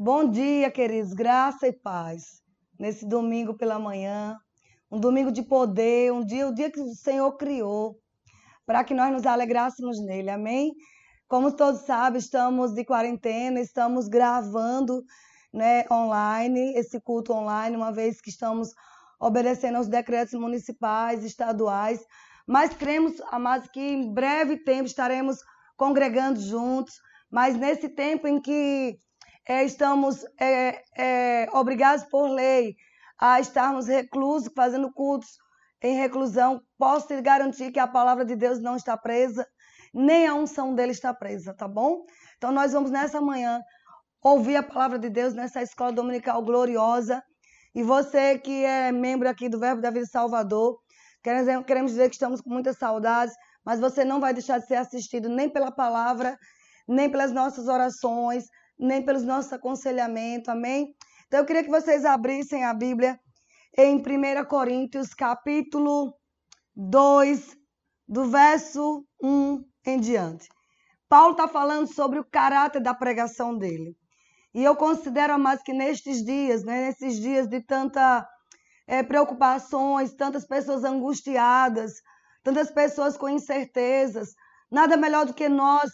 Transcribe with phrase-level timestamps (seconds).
[0.00, 2.40] Bom dia, queridos, graça e paz.
[2.78, 4.38] Nesse domingo pela manhã,
[4.88, 7.98] um domingo de poder, um dia, o dia que o Senhor criou,
[8.64, 10.30] para que nós nos alegrássemos nele.
[10.30, 10.72] Amém?
[11.26, 15.02] Como todos sabem, estamos de quarentena, estamos gravando,
[15.52, 18.68] né, online, esse culto online, uma vez que estamos
[19.18, 22.06] obedecendo aos decretos municipais, estaduais,
[22.46, 25.38] mas cremos, amados, que em breve tempo estaremos
[25.76, 28.96] congregando juntos, mas nesse tempo em que
[29.48, 32.76] é, estamos é, é, obrigados por lei
[33.18, 35.38] a estarmos reclusos, fazendo cultos
[35.82, 39.46] em reclusão, posso te garantir que a palavra de Deus não está presa,
[39.94, 42.04] nem a unção dele está presa, tá bom?
[42.36, 43.60] Então nós vamos nessa manhã
[44.22, 47.22] ouvir a palavra de Deus nessa escola dominical gloriosa.
[47.74, 50.78] E você que é membro aqui do Verbo da Vida Salvador,
[51.22, 53.34] queremos dizer que estamos com muitas saudades,
[53.64, 56.36] mas você não vai deixar de ser assistido nem pela palavra,
[56.86, 58.44] nem pelas nossas orações,
[58.78, 60.94] nem pelos nossos aconselhamentos, amém?
[61.26, 63.18] Então eu queria que vocês abrissem a Bíblia
[63.76, 66.14] em 1 Coríntios, capítulo
[66.74, 67.56] 2,
[68.06, 70.48] do verso 1 em diante.
[71.08, 73.96] Paulo está falando sobre o caráter da pregação dele.
[74.54, 78.26] E eu considero, mais que nestes dias, né, nesses dias de tanta
[78.86, 81.92] é, preocupações, tantas pessoas angustiadas,
[82.42, 84.34] tantas pessoas com incertezas,
[84.70, 85.90] nada melhor do que nós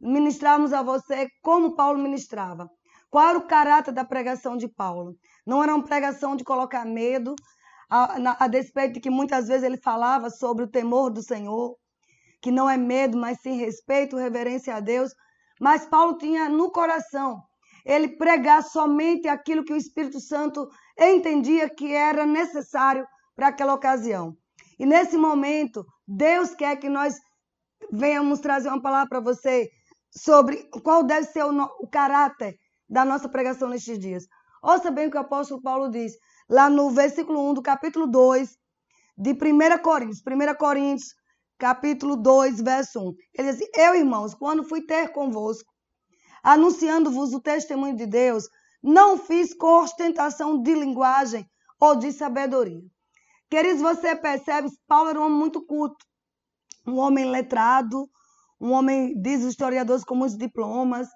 [0.00, 2.68] ministrarmos a você como Paulo ministrava.
[3.10, 5.14] Qual era o caráter da pregação de Paulo?
[5.46, 7.34] Não era uma pregação de colocar medo,
[7.88, 11.76] a, a, a despeito de que muitas vezes ele falava sobre o temor do Senhor,
[12.42, 15.12] que não é medo, mas sim respeito, reverência a Deus.
[15.60, 17.40] Mas Paulo tinha no coração
[17.84, 24.36] ele pregar somente aquilo que o Espírito Santo entendia que era necessário para aquela ocasião.
[24.78, 27.14] E nesse momento, Deus quer que nós
[27.92, 29.70] venhamos trazer uma palavra para você
[30.10, 32.56] sobre qual deve ser o, o caráter
[32.88, 34.26] da nossa pregação nestes dias.
[34.62, 36.12] Ouça bem o que o apóstolo Paulo diz,
[36.48, 38.56] lá no versículo 1 do capítulo 2
[39.16, 40.20] de 1 Coríntios.
[40.20, 41.14] 1 Coríntios,
[41.58, 43.14] capítulo 2, verso 1.
[43.34, 45.72] Ele diz: Eu, irmãos, quando fui ter convosco,
[46.42, 48.48] anunciando-vos o testemunho de Deus,
[48.82, 51.48] não fiz com ostentação de linguagem
[51.80, 52.82] ou de sabedoria.
[53.48, 56.04] Queridos, você percebe, Paulo era um homem muito culto,
[56.86, 58.08] um homem letrado,
[58.60, 61.08] um homem, diz os historiadores, com muitos diplomas.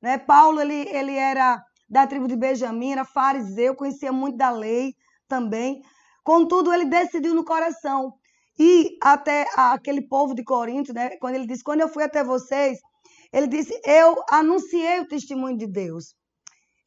[0.00, 0.18] Né?
[0.18, 4.94] Paulo, ele, ele era da tribo de Benjamim, era fariseu, conhecia muito da lei
[5.28, 5.82] também.
[6.24, 8.12] Contudo, ele decidiu no coração
[8.58, 11.16] ir até aquele povo de Corinto, né?
[11.16, 12.78] quando ele disse, quando eu fui até vocês,
[13.32, 16.14] ele disse, eu anunciei o testemunho de Deus.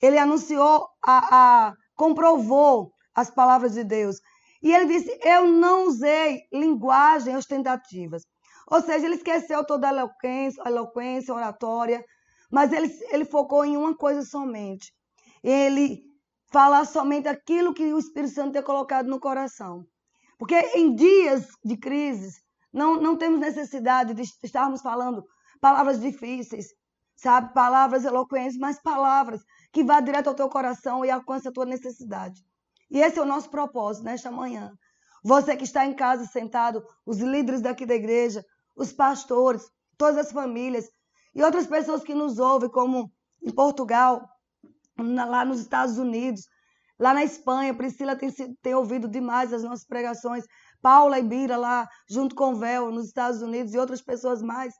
[0.01, 4.17] Ele anunciou, a, a comprovou as palavras de Deus.
[4.61, 8.23] E ele disse, eu não usei linguagem ostentativas.
[8.70, 12.03] Ou seja, ele esqueceu toda a eloquência, eloquência oratória,
[12.52, 14.92] mas ele, ele focou em uma coisa somente.
[15.44, 16.03] Ele
[16.52, 19.86] falar somente aquilo que o Espírito Santo tem colocado no coração.
[20.38, 22.36] Porque em dias de crises,
[22.74, 25.24] não, não temos necessidade de estarmos falando
[25.62, 26.68] palavras difíceis,
[27.16, 27.53] sabe?
[27.53, 32.42] Palavras eloquentes, mas palavras que vá direto ao teu coração e alcance a tua necessidade.
[32.90, 34.72] E esse é o nosso propósito nesta manhã.
[35.24, 40.31] Você que está em casa sentado, os líderes daqui da igreja, os pastores, todas as
[40.31, 40.90] famílias
[41.34, 44.28] e outras pessoas que nos ouvem, como em Portugal,
[44.97, 46.47] lá nos Estados Unidos,
[47.00, 47.74] lá na Espanha.
[47.74, 48.31] Priscila tem,
[48.62, 50.46] tem ouvido demais as nossas pregações.
[50.81, 54.74] Paula e Bira lá, junto com Véu, nos Estados Unidos e outras pessoas mais.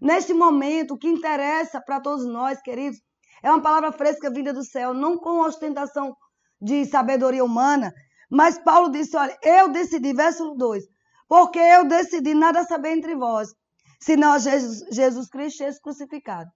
[0.00, 3.00] Neste momento, o que interessa para todos nós, queridos,
[3.42, 6.16] é uma palavra fresca vinda do céu, não com ostentação
[6.60, 7.92] de sabedoria humana.
[8.30, 10.84] Mas Paulo disse: Olha, eu decidi, verso 2,
[11.32, 13.54] porque eu decidi nada saber entre vós,
[13.98, 16.50] senão Jesus, Jesus Cristo Jesus crucificado.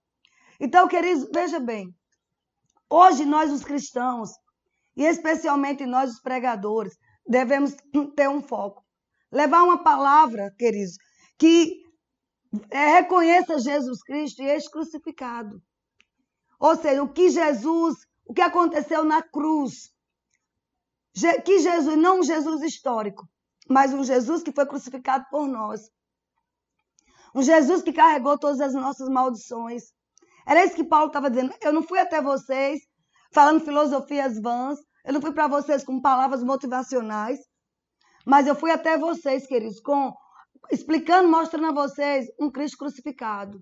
[0.59, 1.87] Então, queridos, veja bem.
[2.87, 4.29] Hoje nós, os cristãos,
[4.95, 6.95] e especialmente nós, os pregadores,
[7.27, 7.75] devemos
[8.15, 8.85] ter um foco.
[9.31, 10.95] Levar uma palavra, queridos,
[11.39, 11.81] que
[12.69, 15.59] é, reconheça Jesus Cristo e este crucificado.
[16.59, 17.95] Ou seja, o que Jesus,
[18.27, 19.91] o que aconteceu na cruz.
[21.43, 23.27] Que Jesus, não um Jesus histórico,
[23.69, 25.89] mas um Jesus que foi crucificado por nós.
[27.35, 29.83] Um Jesus que carregou todas as nossas maldições.
[30.45, 31.53] Era isso que Paulo estava dizendo.
[31.61, 32.79] Eu não fui até vocês
[33.33, 34.79] falando filosofias vãs.
[35.05, 37.39] Eu não fui para vocês com palavras motivacionais.
[38.25, 40.13] Mas eu fui até vocês, queridos, com
[40.71, 43.61] explicando, mostrando a vocês um Cristo crucificado.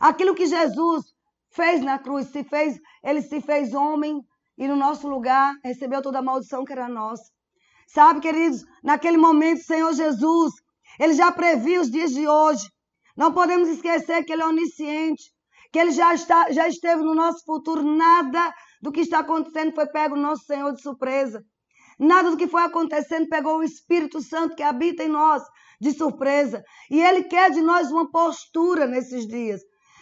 [0.00, 1.04] Aquilo que Jesus
[1.52, 4.20] fez na cruz, se fez, ele se fez homem
[4.56, 7.24] e no nosso lugar recebeu toda a maldição que era nossa.
[7.92, 10.52] Sabe, queridos, naquele momento, Senhor Jesus,
[10.98, 12.68] ele já previu os dias de hoje.
[13.16, 15.24] Não podemos esquecer que ele é onisciente,
[15.72, 17.82] que Ele já, está, já esteve no nosso futuro.
[17.82, 18.52] Nada
[18.82, 21.42] do que está acontecendo foi pego o nosso Senhor de surpresa.
[21.98, 25.42] Nada do que foi acontecendo pegou o Espírito Santo que habita em nós
[25.80, 26.62] de surpresa.
[26.90, 29.60] E Ele quer de nós uma postura nesses dias,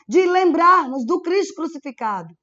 [0.08, 2.34] de lembrarmos do Cristo crucificado.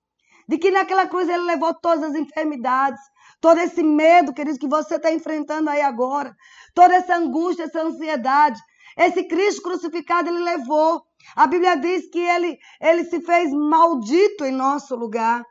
[0.48, 3.02] De que naquela cruz Ele levou todas as enfermidades,
[3.42, 6.36] todo esse medo, querido, que você está enfrentando aí agora,
[6.74, 8.60] toda essa angústia, essa ansiedade.
[8.98, 11.02] Esse Cristo crucificado Ele levou.
[11.36, 15.44] A Bíblia diz que Ele, ele se fez maldito em nosso lugar.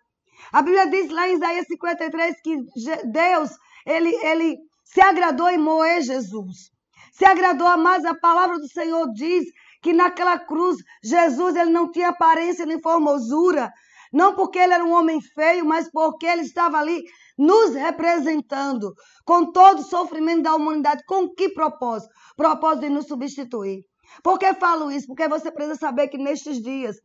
[0.53, 2.57] A Bíblia diz lá em Isaías 53 que
[3.05, 3.51] Deus
[3.87, 6.71] ele, ele se agradou em moer Jesus.
[7.13, 9.45] Se agradou, mas a palavra do Senhor diz
[9.83, 13.73] que naquela cruz Jesus ele não tinha aparência nem formosura,
[14.15, 17.03] não porque ele era um homem feio, mas porque ele estava ali
[17.37, 18.95] nos representando
[19.25, 21.05] com todo o sofrimento da humanidade.
[21.05, 22.15] Com que propósito?
[22.37, 23.85] Propósito de nos substituir.
[24.23, 25.09] Por que falo isso?
[25.09, 26.97] Porque você precisa saber que nestes dias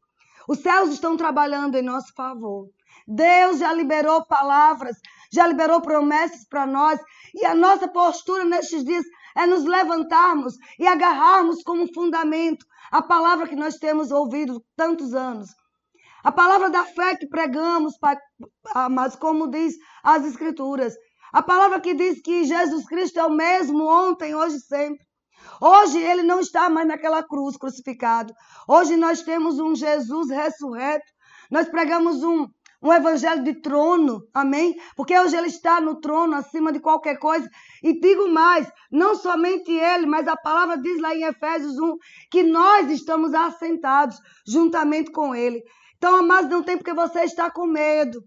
[0.48, 2.70] os céus estão trabalhando em nosso favor.
[3.08, 4.96] Deus já liberou palavras,
[5.34, 7.00] já liberou promessas para nós.
[7.34, 9.06] E a nossa postura nestes dias
[9.36, 15.50] é nos levantarmos e agarrarmos como fundamento a palavra que nós temos ouvido tantos anos.
[16.24, 17.94] A palavra da fé que pregamos,
[18.92, 20.94] mas como diz as Escrituras.
[21.32, 25.06] A palavra que diz que Jesus Cristo é o mesmo ontem, hoje e sempre.
[25.62, 28.34] Hoje ele não está mais naquela cruz crucificado.
[28.68, 31.06] Hoje nós temos um Jesus ressurreto.
[31.52, 32.48] Nós pregamos um,
[32.82, 34.76] um evangelho de trono, amém?
[34.96, 37.50] Porque hoje ele está no trono, acima de qualquer coisa.
[37.84, 41.98] E digo mais, não somente ele, mas a palavra diz lá em Efésios 1
[42.32, 44.18] que nós estamos assentados
[44.48, 45.62] juntamente com ele.
[45.98, 48.24] Então, amados, não tem porque você está com medo.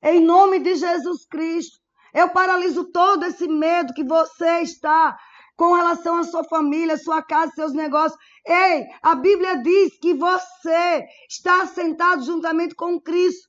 [0.00, 1.78] Em nome de Jesus Cristo,
[2.12, 5.18] eu paraliso todo esse medo que você está
[5.56, 8.20] com relação à sua família, sua casa, seus negócios.
[8.46, 13.48] Ei, a Bíblia diz que você está sentado juntamente com Cristo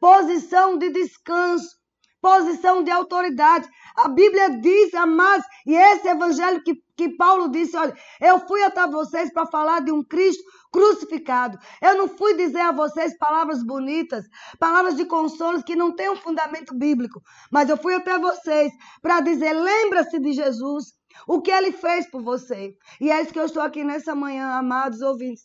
[0.00, 1.76] posição de descanso,
[2.20, 3.68] posição de autoridade.
[3.94, 8.86] A Bíblia diz, amados, e esse evangelho que, que Paulo disse: olha, eu fui até
[8.86, 10.42] vocês para falar de um Cristo
[10.72, 11.56] crucificado.
[11.80, 14.24] Eu não fui dizer a vocês palavras bonitas,
[14.58, 19.20] palavras de consolo que não têm um fundamento bíblico, mas eu fui até vocês para
[19.20, 20.94] dizer: lembra-se de Jesus,
[21.28, 22.74] o que ele fez por você.
[23.00, 25.44] E é isso que eu estou aqui nessa manhã, amados ouvintes,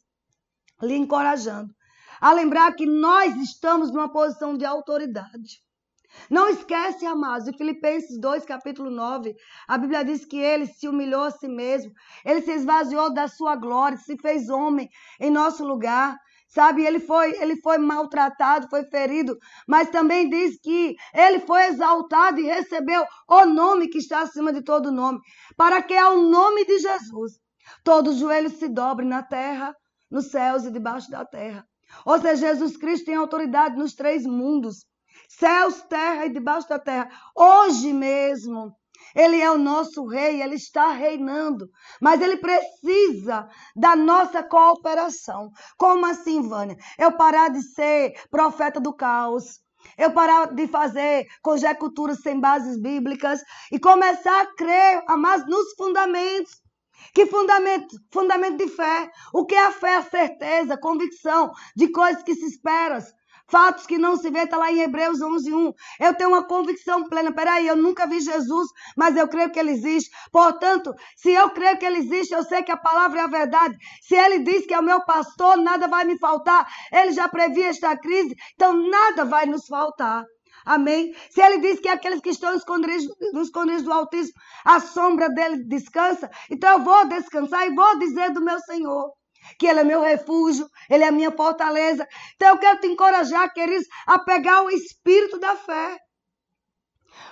[0.82, 1.72] lhe encorajando
[2.22, 5.60] a lembrar que nós estamos numa posição de autoridade.
[6.30, 9.34] Não esquece, amados, em Filipenses 2, capítulo 9,
[9.68, 11.92] a Bíblia diz que ele se humilhou a si mesmo,
[12.26, 14.90] ele se esvaziou da sua glória, se fez homem
[15.20, 16.18] em nosso lugar.
[16.48, 22.42] Sabe, ele foi, ele foi maltratado, foi ferido, mas também diz que ele foi exaltado
[22.42, 25.20] e recebeu o nome que está acima de todo nome,
[25.56, 27.40] para que ao nome de Jesus
[27.86, 29.74] todo joelho se dobre na terra,
[30.10, 31.66] nos céus e debaixo da terra.
[32.06, 34.86] Ou seja, Jesus Cristo tem autoridade nos três mundos
[35.38, 37.10] céus, terra e debaixo da terra.
[37.36, 38.76] Hoje mesmo,
[39.16, 41.70] ele é o nosso rei, ele está reinando,
[42.02, 45.52] mas ele precisa da nossa cooperação.
[45.78, 46.78] Como assim, Vânia?
[46.98, 49.60] Eu parar de ser profeta do caos.
[49.98, 53.42] Eu parar de fazer conjecturas sem bases bíblicas
[53.72, 56.62] e começar a crer, mas nos fundamentos.
[57.14, 57.96] Que fundamento?
[58.12, 59.12] Fundamento de fé.
[59.34, 59.96] O que é a fé?
[59.96, 63.00] A certeza, convicção de coisas que se esperam.
[63.52, 65.74] Fatos que não se vê, está lá em Hebreus 11, 1.
[66.00, 67.34] Eu tenho uma convicção plena.
[67.34, 70.10] Peraí, eu nunca vi Jesus, mas eu creio que ele existe.
[70.32, 73.78] Portanto, se eu creio que ele existe, eu sei que a palavra é a verdade.
[74.02, 76.66] Se ele diz que é o meu pastor, nada vai me faltar.
[76.94, 80.24] Ele já previa esta crise, então nada vai nos faltar.
[80.66, 81.16] Amém?
[81.30, 83.06] Se ele diz que aqueles que estão escondidos,
[83.42, 88.44] escondidos do Altíssimo, a sombra dele descansa, então eu vou descansar e vou dizer do
[88.44, 89.12] meu Senhor.
[89.58, 92.08] Que Ele é meu refúgio, Ele é a minha fortaleza.
[92.36, 95.98] Então eu quero te encorajar, queridos, a pegar o espírito da fé.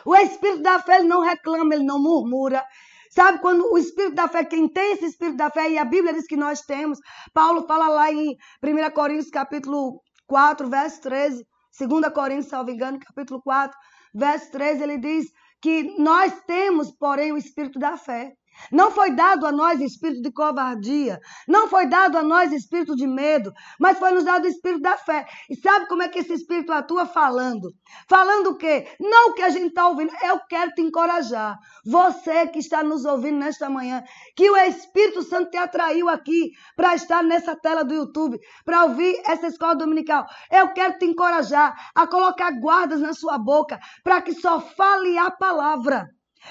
[0.06, 2.64] O espírito da fé, ele não reclama, ele não murmura.
[3.12, 6.14] Sabe quando o espírito da fé, quem tem esse espírito da fé, e a Bíblia
[6.14, 7.00] diz que nós temos,
[7.34, 11.46] Paulo fala lá em 1 Coríntios capítulo 4, verso 13,
[11.78, 13.78] 2 Coríntios, salvo engano, capítulo 4,
[14.14, 18.36] verso 13, ele diz que nós temos, porém, o espírito da fé.
[18.72, 23.08] Não foi dado a nós espírito de covardia, não foi dado a nós espírito de
[23.08, 25.26] medo, mas foi nos dado o espírito da fé.
[25.50, 27.74] E sabe como é que esse espírito atua falando?
[28.08, 28.88] Falando o quê?
[29.00, 30.12] Não o que a gente está ouvindo.
[30.24, 34.04] Eu quero te encorajar, você que está nos ouvindo nesta manhã,
[34.36, 39.22] que o Espírito Santo te atraiu aqui para estar nessa tela do YouTube, para ouvir
[39.26, 40.26] essa escola dominical.
[40.52, 45.32] Eu quero te encorajar a colocar guardas na sua boca para que só fale a
[45.32, 46.10] palavra.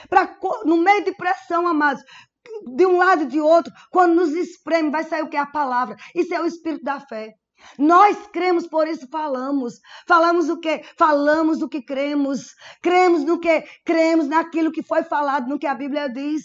[0.08, 2.02] Pra, no meio de pressão, amados,
[2.74, 5.46] de um lado e de outro, quando nos espreme, vai sair o que é a
[5.46, 5.96] palavra.
[6.14, 7.34] Isso é o espírito da fé.
[7.78, 9.80] Nós cremos, por isso falamos.
[10.06, 10.82] Falamos o quê?
[10.96, 12.54] Falamos o que cremos.
[12.82, 13.64] Cremos no que?
[13.84, 16.44] Cremos naquilo que foi falado, no que a Bíblia diz.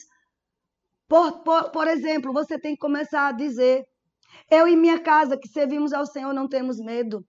[1.07, 3.85] Por, por, por exemplo, você tem que começar a dizer:
[4.49, 7.23] Eu e minha casa que servimos ao Senhor não temos medo.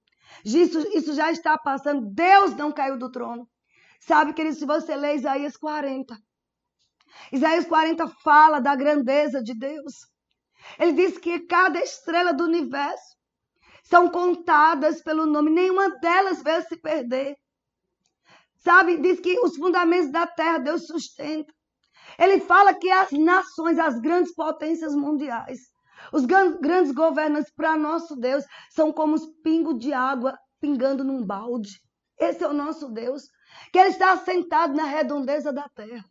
[0.44, 2.08] Isso, isso já está passando.
[2.12, 3.46] Deus não caiu do trono.
[4.06, 6.14] Sabe, querido, se você lê Isaías 40,
[7.32, 9.94] Isaías 40 fala da grandeza de Deus.
[10.78, 13.16] Ele diz que cada estrela do universo
[13.82, 17.34] são contadas pelo nome, nenhuma delas veio se perder.
[18.58, 21.50] Sabe, diz que os fundamentos da terra Deus sustenta.
[22.18, 25.60] Ele fala que as nações, as grandes potências mundiais,
[26.12, 31.80] os grandes governantes para nosso Deus são como os pingos de água pingando num balde.
[32.18, 33.24] Esse é o nosso Deus,
[33.72, 36.04] que ele está sentado na redondeza da terra.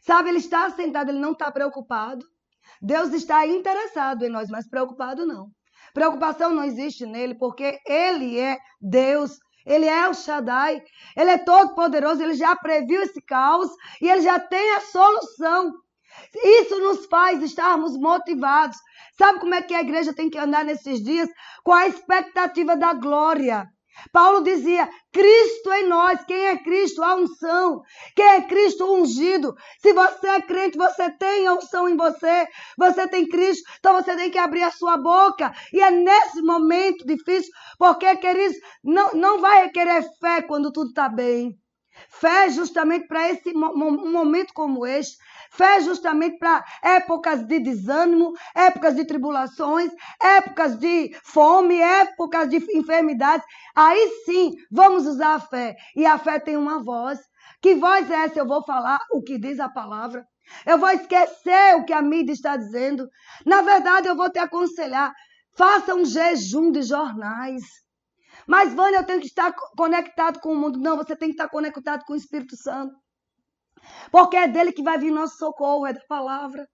[0.00, 2.24] Sabe, ele está sentado, ele não está preocupado.
[2.80, 5.48] Deus está interessado em nós, mas preocupado não.
[5.92, 9.38] Preocupação não existe nele, porque ele é Deus.
[9.66, 10.82] Ele é o Shaddai,
[11.16, 15.72] ele é todo poderoso, ele já previu esse caos e ele já tem a solução.
[16.34, 18.76] Isso nos faz estarmos motivados.
[19.16, 21.28] Sabe como é que a igreja tem que andar nesses dias?
[21.64, 23.66] Com a expectativa da glória.
[24.12, 26.24] Paulo dizia: Cristo em nós.
[26.24, 27.02] Quem é Cristo?
[27.02, 27.82] A unção.
[28.14, 28.84] Quem é Cristo?
[28.84, 29.54] O ungido.
[29.80, 32.46] Se você é crente, você tem a unção em você.
[32.76, 33.64] Você tem Cristo.
[33.78, 35.52] Então você tem que abrir a sua boca.
[35.72, 41.08] E é nesse momento difícil, porque, queridos, não, não vai requerer fé quando tudo está
[41.08, 41.58] bem.
[42.08, 45.16] Fé justamente para esse momento como este.
[45.56, 53.46] Fé justamente para épocas de desânimo, épocas de tribulações, épocas de fome, épocas de enfermidades.
[53.74, 55.76] Aí sim, vamos usar a fé.
[55.94, 57.20] E a fé tem uma voz.
[57.62, 58.40] Que voz é essa?
[58.40, 60.26] Eu vou falar o que diz a palavra.
[60.66, 63.08] Eu vou esquecer o que a mídia está dizendo.
[63.46, 65.14] Na verdade, eu vou te aconselhar.
[65.56, 67.62] Faça um jejum de jornais.
[68.44, 70.80] Mas, Vânia, eu tenho que estar conectado com o mundo.
[70.80, 73.03] Não, você tem que estar conectado com o Espírito Santo.
[74.10, 76.66] Porque é dele que vai vir nosso socorro, é da palavra.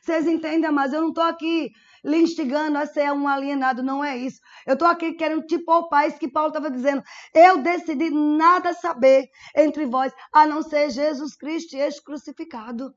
[0.00, 1.70] Vocês entendem, mas eu não estou aqui
[2.04, 4.40] lhe instigando a ser um alienado, não é isso.
[4.66, 7.02] Eu estou aqui querendo te poupar isso que Paulo estava dizendo.
[7.32, 9.26] Eu decidi nada saber
[9.56, 12.92] entre vós, a não ser Jesus Cristo e este crucificado.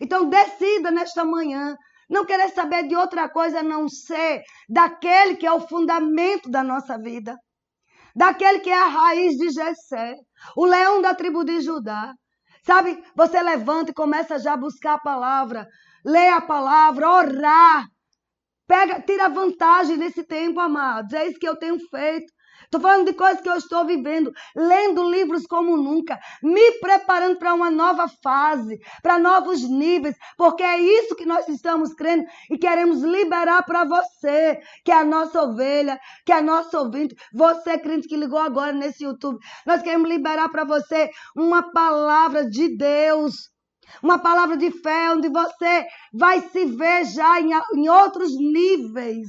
[0.00, 1.76] Então decida nesta manhã
[2.08, 6.62] não querer saber de outra coisa a não ser daquele que é o fundamento da
[6.62, 7.36] nossa vida.
[8.14, 10.14] Daquele que é a raiz de Jessé,
[10.56, 12.14] o leão da tribo de Judá.
[12.64, 15.68] Sabe, você levanta e começa já a buscar a palavra,
[16.04, 17.86] ler a palavra, orar.
[18.66, 21.12] Pega, tira vantagem desse tempo, amados.
[21.12, 22.32] É isso que eu tenho feito.
[22.64, 27.54] Estou falando de coisas que eu estou vivendo, lendo livros como nunca, me preparando para
[27.54, 33.02] uma nova fase, para novos níveis, porque é isso que nós estamos crendo e queremos
[33.02, 38.08] liberar para você, que é a nossa ovelha, que é a nossa ouvinte, você crente
[38.08, 39.38] que ligou agora nesse YouTube.
[39.66, 43.52] Nós queremos liberar para você uma palavra de Deus.
[44.02, 49.28] Uma palavra de fé, onde você vai se ver já em, em outros níveis.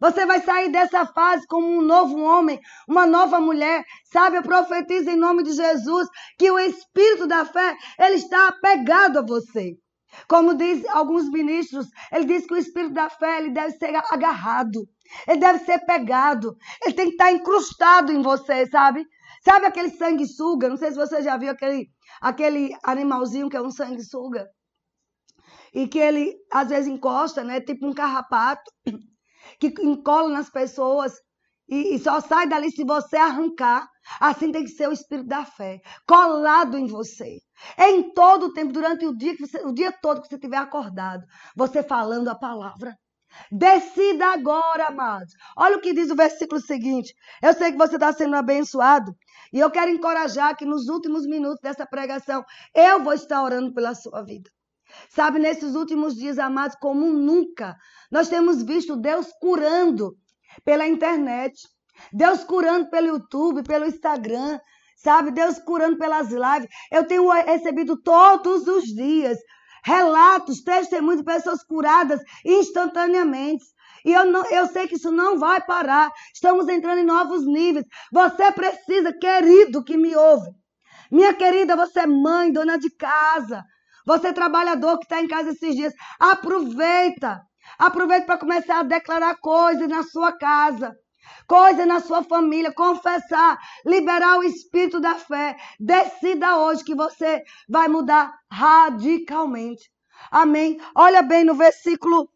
[0.00, 3.84] Você vai sair dessa fase como um novo homem, uma nova mulher.
[4.04, 9.18] Sabe, eu profetizo em nome de Jesus que o espírito da fé, ele está apegado
[9.18, 9.76] a você.
[10.28, 14.88] Como diz alguns ministros, ele diz que o espírito da fé, ele deve ser agarrado.
[15.26, 16.56] Ele deve ser pegado.
[16.84, 19.04] Ele tem que estar incrustado em você, sabe?
[19.42, 20.68] Sabe aquele sanguessuga?
[20.68, 21.88] Não sei se você já viu aquele,
[22.20, 24.46] aquele animalzinho que é um sanguessuga.
[25.72, 27.60] E que ele às vezes encosta, né?
[27.60, 28.70] Tipo um carrapato
[29.58, 31.12] que encola nas pessoas
[31.68, 33.88] e, e só sai dali se você arrancar.
[34.18, 37.38] Assim tem que ser o espírito da fé, colado em você.
[37.76, 40.56] Em todo o tempo, durante o dia, que você, o dia todo que você estiver
[40.56, 41.24] acordado,
[41.54, 42.96] você falando a palavra.
[43.52, 45.34] Decida agora, amados.
[45.56, 47.14] Olha o que diz o versículo seguinte.
[47.42, 49.14] Eu sei que você está sendo abençoado.
[49.52, 52.42] E eu quero encorajar que nos últimos minutos dessa pregação,
[52.74, 54.48] eu vou estar orando pela sua vida.
[55.08, 57.76] Sabe, nesses últimos dias, amados, como nunca,
[58.10, 60.16] nós temos visto Deus curando
[60.64, 61.68] pela internet,
[62.12, 64.58] Deus curando pelo YouTube, pelo Instagram,
[64.96, 65.30] sabe?
[65.30, 66.68] Deus curando pelas lives.
[66.90, 69.38] Eu tenho recebido todos os dias
[69.84, 73.64] relatos, testemunhos de pessoas curadas instantaneamente.
[74.04, 76.10] E eu, não, eu sei que isso não vai parar.
[76.32, 77.84] Estamos entrando em novos níveis.
[78.12, 80.50] Você precisa, querido que me ouve.
[81.10, 83.64] Minha querida, você é mãe, dona de casa.
[84.08, 87.42] Você, trabalhador que está em casa esses dias, aproveita.
[87.78, 90.96] Aproveita para começar a declarar coisas na sua casa
[91.46, 95.56] coisas na sua família, confessar, liberar o espírito da fé.
[95.78, 99.90] Decida hoje que você vai mudar radicalmente.
[100.30, 100.78] Amém.
[100.94, 102.30] Olha bem no versículo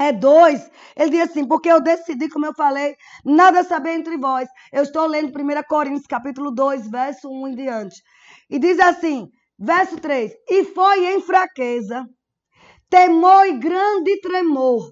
[0.00, 0.70] é 2.
[0.96, 4.48] Ele diz assim, porque eu decidi, como eu falei, nada saber entre vós.
[4.72, 8.02] Eu estou lendo 1 Coríntios, capítulo 2, verso 1 em diante.
[8.48, 10.32] E diz assim, verso 3.
[10.48, 12.06] E foi em fraqueza,
[12.88, 14.90] temor e grande tremor.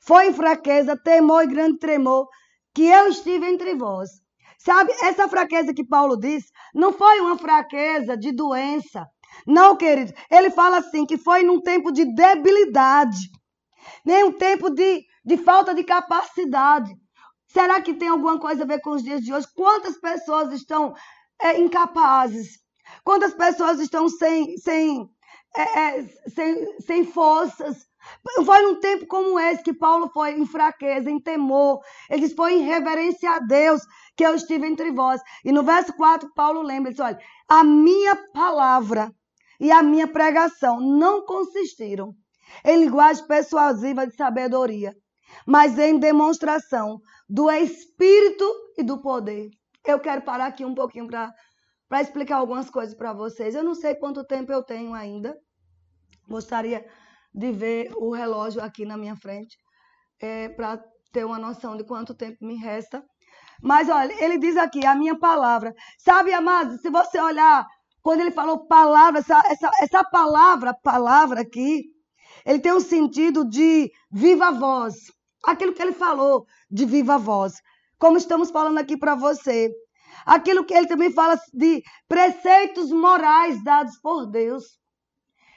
[0.00, 2.28] Foi em fraqueza, temor e grande tremor
[2.74, 4.10] que eu estive entre vós.
[4.58, 9.06] Sabe, essa fraqueza que Paulo diz, não foi uma fraqueza de doença.
[9.46, 10.12] Não, querido.
[10.30, 13.18] Ele fala assim, que foi num tempo de debilidade
[14.04, 16.94] nem um tempo de, de falta de capacidade.
[17.48, 19.46] Será que tem alguma coisa a ver com os dias de hoje?
[19.54, 20.94] Quantas pessoas estão
[21.40, 22.58] é, incapazes?
[23.06, 25.08] Quantas pessoas estão sem, sem,
[25.56, 27.86] é, é, sem, sem forças?
[28.44, 31.80] Foi num tempo como esse que Paulo foi em fraqueza, em temor.
[32.10, 33.82] Ele diz: Foi em reverência a Deus
[34.16, 35.20] que eu estive entre vós.
[35.44, 39.12] E no verso 4, Paulo lembra: ele diz, Olha, a minha palavra
[39.60, 42.12] e a minha pregação não consistiram
[42.64, 44.92] em linguagem persuasiva de sabedoria,
[45.46, 49.48] mas em demonstração do Espírito e do poder.
[49.86, 51.32] Eu quero parar aqui um pouquinho para
[51.94, 53.54] explicar algumas coisas para vocês.
[53.54, 55.36] Eu não sei quanto tempo eu tenho ainda.
[56.28, 56.84] Gostaria
[57.32, 59.56] de ver o relógio aqui na minha frente
[60.20, 63.04] é, para ter uma noção de quanto tempo me resta.
[63.62, 65.74] Mas olha, ele diz aqui, a minha palavra.
[65.98, 67.66] Sabe, amados, se você olhar,
[68.02, 71.84] quando ele falou palavra, essa, essa, essa palavra, palavra aqui,
[72.44, 74.94] ele tem um sentido de viva voz.
[75.44, 77.54] Aquilo que ele falou de viva voz.
[77.98, 79.70] Como estamos falando aqui para você.
[80.24, 84.78] Aquilo que ele também fala de preceitos morais dados por Deus.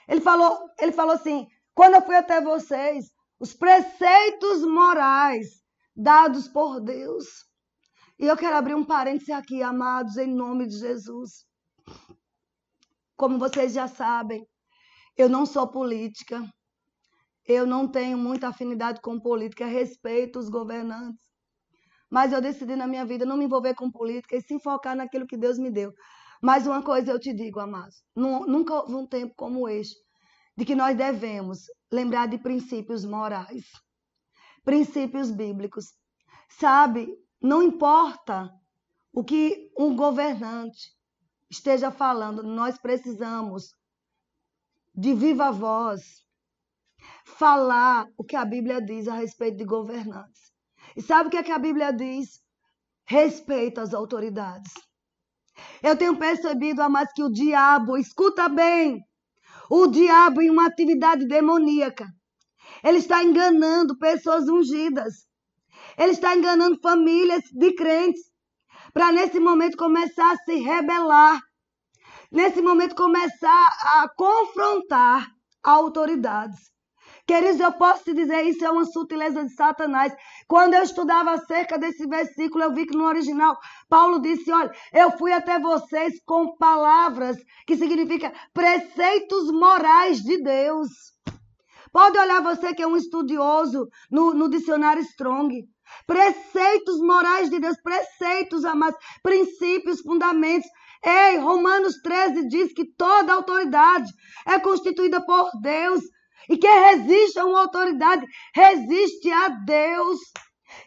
[0.07, 5.61] Ele falou, ele falou assim: quando eu fui até vocês, os preceitos morais
[5.95, 7.25] dados por Deus.
[8.19, 11.45] E eu quero abrir um parêntese aqui, amados, em nome de Jesus.
[13.15, 14.45] Como vocês já sabem,
[15.15, 16.43] eu não sou política.
[17.45, 21.28] Eu não tenho muita afinidade com política, respeito os governantes.
[22.09, 25.27] Mas eu decidi na minha vida não me envolver com política e sim focar naquilo
[25.27, 25.93] que Deus me deu.
[26.41, 29.97] Mas uma coisa eu te digo, amados, nunca houve um tempo como este,
[30.57, 31.59] de que nós devemos
[31.91, 33.65] lembrar de princípios morais,
[34.63, 35.85] princípios bíblicos.
[36.49, 38.49] Sabe, não importa
[39.13, 40.97] o que um governante
[41.49, 43.75] esteja falando, nós precisamos
[44.95, 46.25] de viva voz
[47.23, 50.51] falar o que a Bíblia diz a respeito de governantes.
[50.95, 52.41] E sabe o que, é que a Bíblia diz?
[53.05, 54.71] Respeito às autoridades.
[55.83, 59.01] Eu tenho percebido, amados, que o diabo, escuta bem,
[59.69, 62.07] o diabo em uma atividade demoníaca,
[62.83, 65.27] ele está enganando pessoas ungidas.
[65.97, 68.21] Ele está enganando famílias de crentes
[68.93, 71.39] para nesse momento começar a se rebelar.
[72.31, 75.27] Nesse momento começar a confrontar
[75.63, 76.71] autoridades.
[77.29, 80.11] Queridos, eu posso te dizer, isso é uma sutileza de Satanás.
[80.47, 83.55] Quando eu estudava acerca desse versículo, eu vi que no original,
[83.87, 87.37] Paulo disse: Olha, eu fui até vocês com palavras
[87.67, 90.89] que significa preceitos morais de Deus.
[91.91, 95.69] Pode olhar você que é um estudioso no, no dicionário Strong.
[96.07, 100.67] Preceitos morais de Deus, preceitos, amados, princípios, fundamentos.
[101.05, 104.11] Ei, Romanos 13 diz que toda autoridade
[104.47, 106.01] é constituída por Deus
[106.49, 110.19] e quem resiste a uma autoridade, resiste a Deus.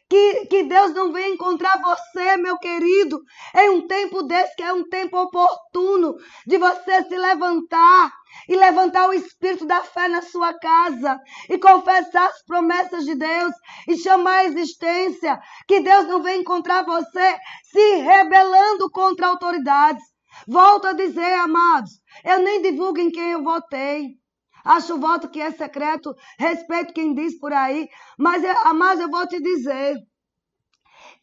[0.09, 3.21] Que, que Deus não venha encontrar você, meu querido,
[3.57, 6.15] em um tempo desse que é um tempo oportuno
[6.47, 8.13] de você se levantar
[8.49, 13.55] e levantar o espírito da fé na sua casa e confessar as promessas de Deus
[13.89, 15.41] e chamar a existência.
[15.67, 20.05] Que Deus não venha encontrar você se rebelando contra autoridades.
[20.47, 21.91] Volto a dizer, amados,
[22.25, 24.22] eu nem divulgo em quem eu votei.
[24.65, 28.43] Acho o voto que é secreto, respeito quem diz por aí, mas,
[28.75, 29.97] mas eu vou te dizer,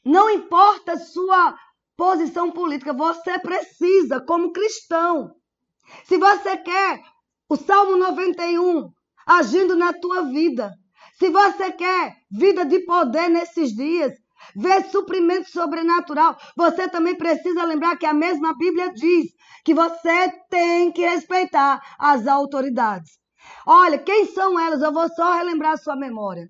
[0.05, 1.55] não importa sua
[1.95, 5.35] posição política, você precisa, como cristão,
[6.05, 7.01] se você quer
[7.47, 8.89] o Salmo 91
[9.25, 10.71] agindo na tua vida,
[11.17, 14.13] se você quer vida de poder nesses dias,
[14.55, 19.27] ver suprimento sobrenatural, você também precisa lembrar que a mesma Bíblia diz
[19.65, 23.18] que você tem que respeitar as autoridades.
[23.65, 24.81] Olha, quem são elas?
[24.81, 26.47] Eu vou só relembrar a sua memória.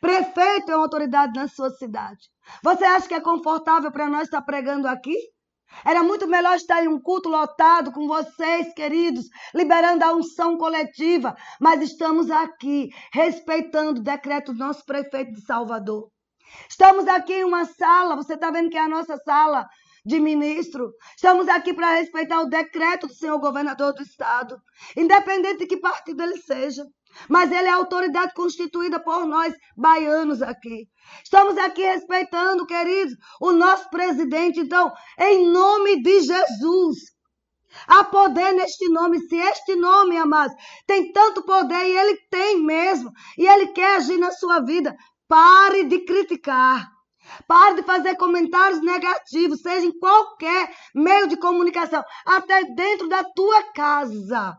[0.00, 2.28] Prefeito é uma autoridade na sua cidade.
[2.62, 5.14] Você acha que é confortável para nós estar pregando aqui?
[5.84, 11.36] Era muito melhor estar em um culto lotado com vocês, queridos, liberando a unção coletiva.
[11.60, 16.10] Mas estamos aqui respeitando o decreto do nosso prefeito de Salvador.
[16.68, 19.68] Estamos aqui em uma sala, você está vendo que é a nossa sala
[20.08, 20.90] de ministro.
[21.14, 24.56] Estamos aqui para respeitar o decreto do senhor governador do estado,
[24.96, 26.84] independente de que partido ele seja.
[27.28, 30.88] Mas ele é autoridade constituída por nós, baianos aqui.
[31.22, 34.60] Estamos aqui respeitando, queridos, o nosso presidente.
[34.60, 36.96] Então, em nome de Jesus,
[37.86, 39.20] há poder neste nome.
[39.20, 44.18] Se este nome, amados, tem tanto poder, e ele tem mesmo, e ele quer agir
[44.18, 44.94] na sua vida,
[45.26, 46.97] pare de criticar.
[47.46, 53.72] Pare de fazer comentários negativos, seja em qualquer meio de comunicação, até dentro da tua
[53.72, 54.58] casa.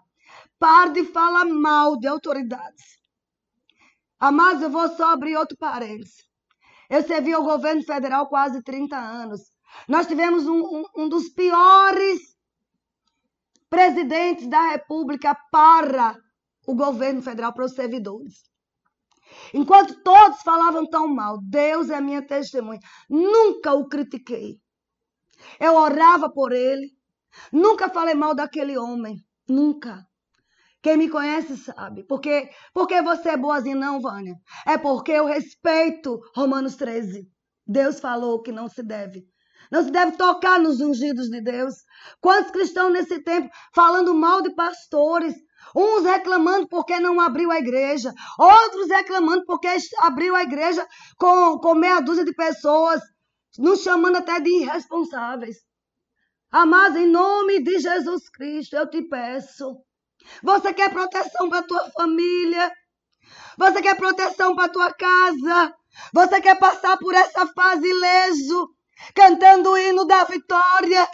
[0.57, 2.99] Pare de falar mal de autoridades.
[4.19, 6.17] Amados, eu vou só abrir outro parênteses.
[6.89, 9.51] Eu servi ao governo federal quase 30 anos.
[9.87, 12.35] Nós tivemos um, um, um dos piores
[13.69, 16.19] presidentes da República para
[16.65, 18.48] o governo federal, para os servidores.
[19.53, 22.79] Enquanto todos falavam tão mal, Deus é minha testemunha.
[23.09, 24.59] Nunca o critiquei.
[25.59, 26.91] Eu orava por ele.
[27.51, 29.23] Nunca falei mal daquele homem.
[29.47, 30.05] Nunca.
[30.81, 32.03] Quem me conhece sabe.
[32.03, 34.35] Porque, porque você é boazinha, não, Vânia.
[34.65, 37.29] É porque eu respeito Romanos 13.
[37.67, 39.27] Deus falou que não se deve.
[39.71, 41.75] Não se deve tocar nos ungidos de Deus.
[42.19, 45.35] Quantos cristãos nesse tempo falando mal de pastores?
[45.75, 48.13] Uns reclamando porque não abriu a igreja.
[48.37, 49.67] Outros reclamando porque
[49.99, 53.01] abriu a igreja com, com meia dúzia de pessoas.
[53.57, 55.57] Nos chamando até de irresponsáveis.
[56.51, 59.83] Amados, em nome de Jesus Cristo, eu te peço
[60.43, 62.71] você quer proteção para tua família?
[63.57, 65.73] Você quer proteção para tua casa?
[66.13, 68.69] Você quer passar por essa fase ileso,
[69.13, 71.07] cantando o hino da vitória,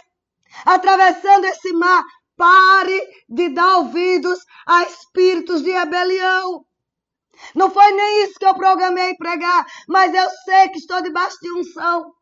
[0.64, 2.04] atravessando esse mar?
[2.36, 6.64] Pare de dar ouvidos a espíritos de rebelião.
[7.54, 11.52] Não foi nem isso que eu programei pregar, mas eu sei que estou debaixo de
[11.52, 12.12] unção.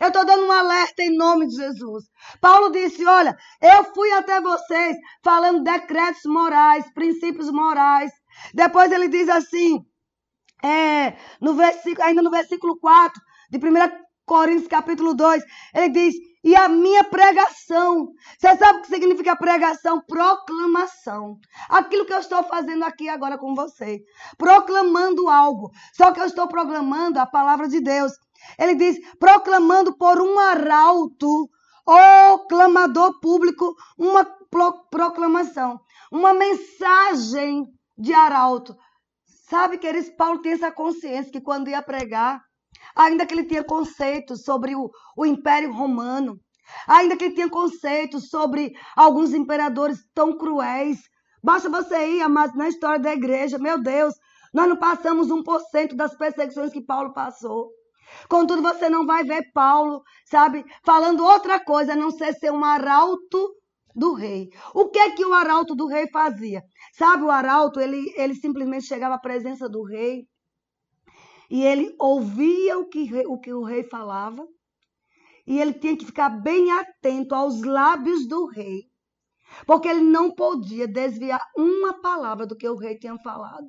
[0.00, 2.04] Eu estou dando um alerta em nome de Jesus.
[2.40, 8.10] Paulo disse: Olha, eu fui até vocês falando decretos morais, princípios morais.
[8.54, 9.84] Depois ele diz assim,
[10.64, 13.60] é, no versículo, ainda no versículo 4 de 1
[14.24, 16.14] Coríntios capítulo 2, ele diz:
[16.44, 18.12] E a minha pregação.
[18.38, 20.00] Você sabe o que significa pregação?
[20.02, 21.38] Proclamação.
[21.70, 24.02] Aquilo que eu estou fazendo aqui agora com você.
[24.36, 25.70] Proclamando algo.
[25.94, 28.12] Só que eu estou proclamando a palavra de Deus.
[28.58, 31.48] Ele diz: proclamando por um arauto
[31.86, 34.24] ou clamador público uma
[34.90, 35.80] proclamação,
[36.12, 38.76] uma mensagem de arauto.
[39.48, 42.43] Sabe, queridos, Paulo tem essa consciência que quando ia pregar,
[42.94, 46.38] ainda que ele tinha conceitos sobre o, o Império Romano,
[46.86, 51.00] ainda que ele tinha conceitos sobre alguns imperadores tão cruéis,
[51.42, 54.14] basta você ir, amados, na história da igreja, meu Deus,
[54.52, 57.70] nós não passamos 1% das perseguições que Paulo passou.
[58.28, 62.64] Contudo, você não vai ver Paulo, sabe, falando outra coisa, a não ser ser um
[62.64, 63.54] arauto
[63.94, 64.50] do rei.
[64.74, 66.62] O que é que o arauto do rei fazia?
[66.92, 70.26] Sabe, o arauto, ele, ele simplesmente chegava à presença do rei
[71.50, 74.46] e ele ouvia o que, o que o rei falava
[75.46, 78.84] e ele tinha que ficar bem atento aos lábios do rei,
[79.66, 83.68] porque ele não podia desviar uma palavra do que o rei tinha falado.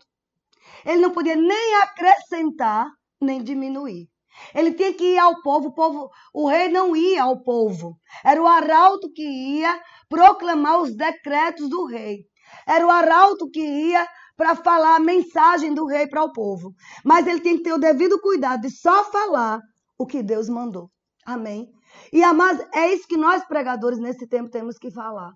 [0.86, 2.90] Ele não podia nem acrescentar,
[3.22, 4.10] nem diminuir.
[4.54, 8.00] Ele tinha que ir ao povo, o povo, o rei não ia ao povo.
[8.24, 12.26] Era o arauto que ia proclamar os decretos do rei.
[12.68, 16.74] Era o arauto que ia para falar a mensagem do rei para o povo.
[17.04, 19.62] Mas ele tem que ter o devido cuidado de só falar
[19.98, 20.90] o que Deus mandou.
[21.26, 21.70] Amém.
[22.12, 25.32] E amados, é isso que nós pregadores nesse tempo temos que falar.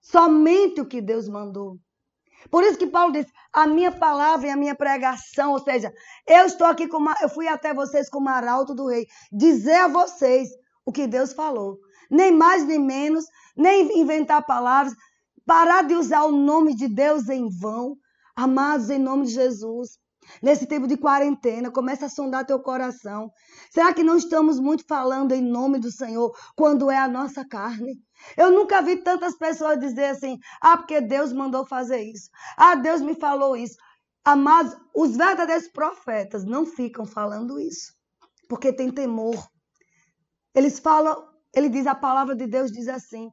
[0.00, 1.78] Somente o que Deus mandou.
[2.50, 5.92] Por isso que Paulo diz: a minha palavra e a minha pregação, ou seja,
[6.26, 9.88] eu estou aqui com uma, eu fui até vocês como arauto do rei, dizer a
[9.88, 10.48] vocês
[10.84, 11.78] o que Deus falou.
[12.10, 13.24] Nem mais nem menos,
[13.56, 14.94] nem inventar palavras,
[15.44, 17.96] parar de usar o nome de Deus em vão.
[18.36, 19.98] Amados, em nome de Jesus.
[20.42, 23.30] Nesse tempo de quarentena, começa a sondar teu coração.
[23.70, 27.94] Será que não estamos muito falando em nome do Senhor quando é a nossa carne?
[28.36, 32.28] Eu nunca vi tantas pessoas dizer assim: ah, porque Deus mandou fazer isso.
[32.58, 33.76] Ah, Deus me falou isso.
[34.22, 37.94] Amados, os verdadeiros profetas não ficam falando isso,
[38.48, 39.48] porque tem temor.
[40.54, 43.30] Eles falam, ele diz, a palavra de Deus diz assim: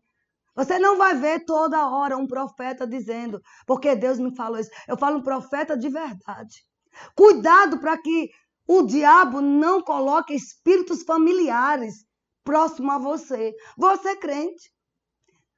[0.56, 4.70] você não vai ver toda hora um profeta dizendo, porque Deus me falou isso.
[4.88, 6.63] Eu falo um profeta de verdade.
[7.16, 8.30] Cuidado para que
[8.68, 12.06] o diabo não coloque espíritos familiares
[12.44, 13.54] próximo a você.
[13.78, 14.72] Você é crente.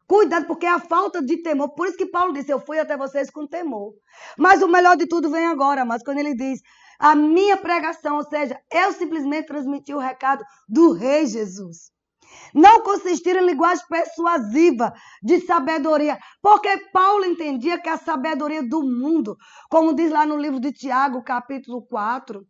[0.07, 1.73] Cuidado, porque é a falta de temor.
[1.73, 3.93] Por isso que Paulo disse: Eu fui até vocês com temor.
[4.37, 6.61] Mas o melhor de tudo vem agora, mas quando ele diz:
[6.99, 11.94] A minha pregação, ou seja, eu simplesmente transmiti o recado do Rei Jesus.
[12.53, 19.35] Não consistir em linguagem persuasiva de sabedoria, porque Paulo entendia que a sabedoria do mundo,
[19.69, 22.45] como diz lá no livro de Tiago, capítulo 4,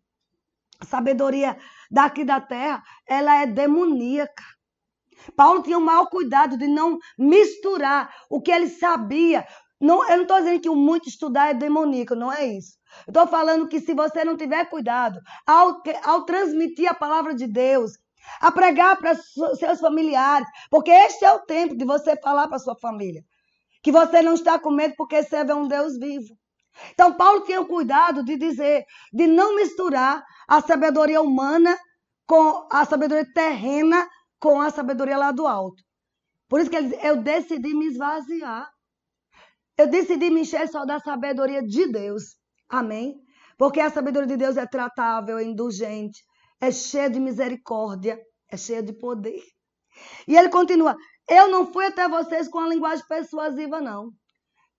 [0.79, 1.57] a sabedoria
[1.89, 4.43] daqui da terra, ela é demoníaca.
[5.35, 9.45] Paulo tinha o maior cuidado de não misturar o que ele sabia.
[9.79, 12.77] Não, eu não estou dizendo que o muito estudar é demoníaco, não é isso.
[13.07, 17.93] Estou falando que se você não tiver cuidado ao, ao transmitir a palavra de Deus,
[18.39, 22.75] a pregar para seus familiares, porque este é o tempo de você falar para sua
[22.75, 23.23] família
[23.85, 26.35] que você não está com medo porque serve a um Deus vivo.
[26.93, 28.83] Então Paulo tinha o cuidado de dizer,
[29.13, 31.77] de não misturar a sabedoria humana
[32.25, 34.09] com a sabedoria terrena
[34.39, 35.83] com a sabedoria lá do alto.
[36.49, 38.67] Por isso que ele diz, eu decidi me esvaziar.
[39.77, 42.37] Eu decidi me encher só da sabedoria de Deus.
[42.67, 43.19] Amém?
[43.55, 46.23] Porque a sabedoria de Deus é tratável, é indulgente,
[46.59, 49.41] é cheia de misericórdia, é cheia de poder.
[50.27, 50.95] E ele continua:
[51.29, 54.11] Eu não fui até vocês com a linguagem persuasiva, não.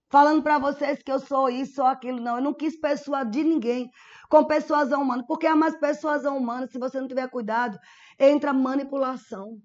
[0.08, 2.36] Falando para vocês que eu sou isso ou aquilo, não.
[2.36, 3.90] Eu não quis persuadir ninguém
[4.28, 5.24] com persuasão humana.
[5.26, 7.78] Porque a mais persuasão humana, se você não tiver cuidado,
[8.18, 9.58] entra manipulação.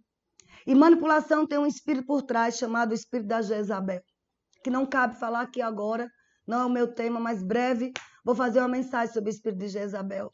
[0.65, 4.01] E manipulação tem um espírito por trás chamado espírito da Jezabel.
[4.63, 6.09] Que não cabe falar aqui agora,
[6.45, 7.91] não é o meu tema, mas breve
[8.23, 10.31] vou fazer uma mensagem sobre o espírito de Jezabel.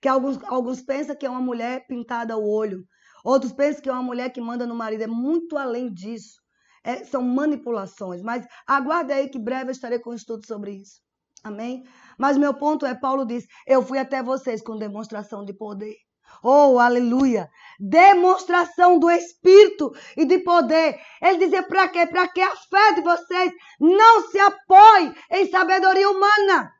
[0.00, 2.84] Que alguns, alguns pensam que é uma mulher pintada ao olho,
[3.24, 5.02] outros pensam que é uma mulher que manda no marido.
[5.02, 6.40] É muito além disso.
[6.82, 8.22] É, são manipulações.
[8.22, 11.00] Mas aguarde aí que breve eu estarei com um estudo sobre isso.
[11.42, 11.84] Amém?
[12.18, 15.94] Mas meu ponto é, Paulo diz, eu fui até vocês com demonstração de poder.
[16.42, 17.50] Oh, aleluia!
[17.78, 20.98] Demonstração do Espírito e de poder.
[21.20, 22.06] Ele dizia para quê?
[22.06, 26.72] Para que a fé de vocês não se apoie em sabedoria humana.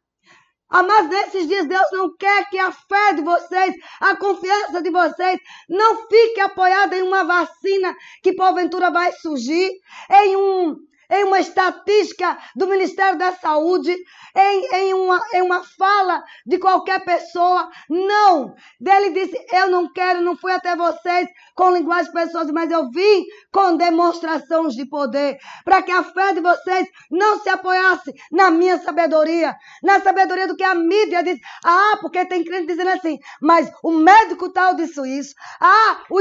[0.71, 4.91] Ah, mas nesses dias Deus não quer que a fé de vocês, a confiança de
[4.91, 9.73] vocês, não fique apoiada em uma vacina que porventura vai surgir,
[10.11, 13.97] em um em uma estatística do Ministério da Saúde,
[14.37, 17.69] em, em, uma, em uma fala de qualquer pessoa.
[17.89, 18.55] Não!
[18.81, 23.25] Ele disse: Eu não quero, não fui até vocês com linguagem pessoas, mas eu vim
[23.53, 28.79] com demonstrações de poder, para que a fé de vocês não se apoiasse na minha
[28.79, 31.39] sabedoria, na sabedoria do que a mídia diz.
[31.65, 35.35] Ah, porque tem crente dizendo assim, mas o médico tal disse isso.
[35.61, 36.21] Ah, o,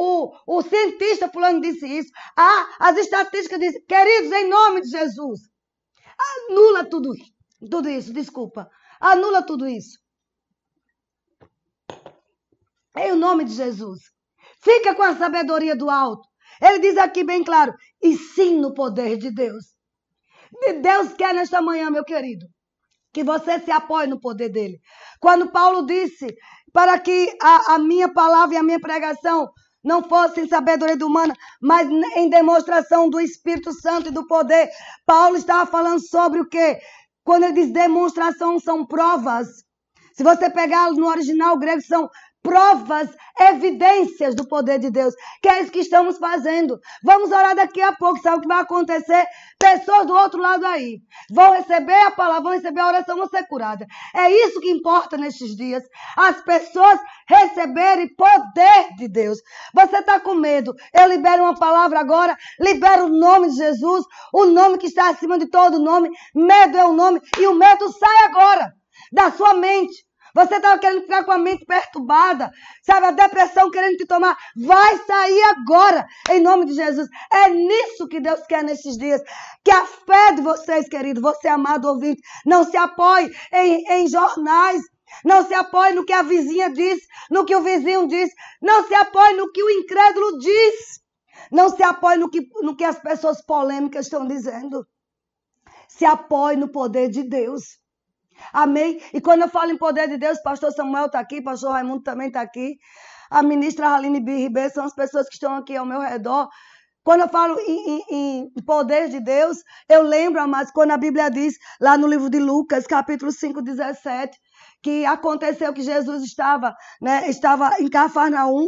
[0.00, 2.10] o, o cientista fulano disse isso.
[2.36, 5.40] Ah, as estatísticas dizem, queridos, em nome de Jesus.
[6.48, 7.12] Anula tudo,
[7.70, 8.68] tudo isso, desculpa.
[9.00, 9.98] Anula tudo isso.
[12.96, 14.00] Em nome de Jesus.
[14.62, 16.28] Fica com a sabedoria do alto.
[16.60, 19.74] Ele diz aqui bem claro: ensina o poder de Deus.
[20.82, 22.46] Deus quer nesta manhã, meu querido,
[23.12, 24.80] que você se apoie no poder dele.
[25.20, 26.34] Quando Paulo disse
[26.72, 29.48] para que a, a minha palavra e a minha pregação
[29.82, 34.68] não fosse em sabedoria humana, mas em demonstração do Espírito Santo e do poder.
[35.06, 36.80] Paulo estava falando sobre o quê?
[37.24, 39.64] Quando ele diz demonstração, são provas.
[40.12, 42.10] Se você pegar no original grego, são
[42.42, 46.78] provas, evidências do poder de Deus, que é isso que estamos fazendo.
[47.02, 49.26] Vamos orar daqui a pouco, sabe o que vai acontecer?
[49.58, 51.00] Pessoas do outro lado aí
[51.30, 53.86] vão receber a palavra, vão receber a oração, vão ser curadas.
[54.14, 55.82] É isso que importa nestes dias.
[56.16, 56.98] As pessoas
[57.28, 59.38] receberem poder de Deus.
[59.74, 60.74] Você está com medo?
[60.94, 65.38] Eu libero uma palavra agora, libero o nome de Jesus, o nome que está acima
[65.38, 66.10] de todo nome.
[66.34, 68.74] Medo é o nome e o medo sai agora
[69.12, 70.09] da sua mente.
[70.34, 72.50] Você estava querendo ficar com a mente perturbada,
[72.82, 73.06] sabe?
[73.06, 74.36] A depressão querendo te tomar.
[74.56, 77.08] Vai sair agora, em nome de Jesus.
[77.32, 79.20] É nisso que Deus quer nesses dias.
[79.64, 84.82] Que a fé de vocês, querido, você amado ouvinte, não se apoie em, em jornais.
[85.24, 88.30] Não se apoie no que a vizinha diz, no que o vizinho diz.
[88.62, 91.00] Não se apoie no que o incrédulo diz.
[91.50, 94.86] Não se apoie no que, no que as pessoas polêmicas estão dizendo.
[95.88, 97.79] Se apoie no poder de Deus.
[98.52, 99.00] Amém?
[99.12, 102.28] E quando eu falo em poder de Deus, pastor Samuel está aqui, pastor Raimundo também
[102.28, 102.78] está aqui.
[103.30, 104.36] A ministra Haline B.
[104.36, 106.48] Ribeiro são as pessoas que estão aqui ao meu redor.
[107.02, 111.30] Quando eu falo em, em, em, poder de Deus, eu lembro, mas quando a Bíblia
[111.30, 114.38] diz, lá no livro de Lucas, capítulo 5, 17,
[114.82, 118.66] que aconteceu que Jesus estava, né, estava em Cafarnaum,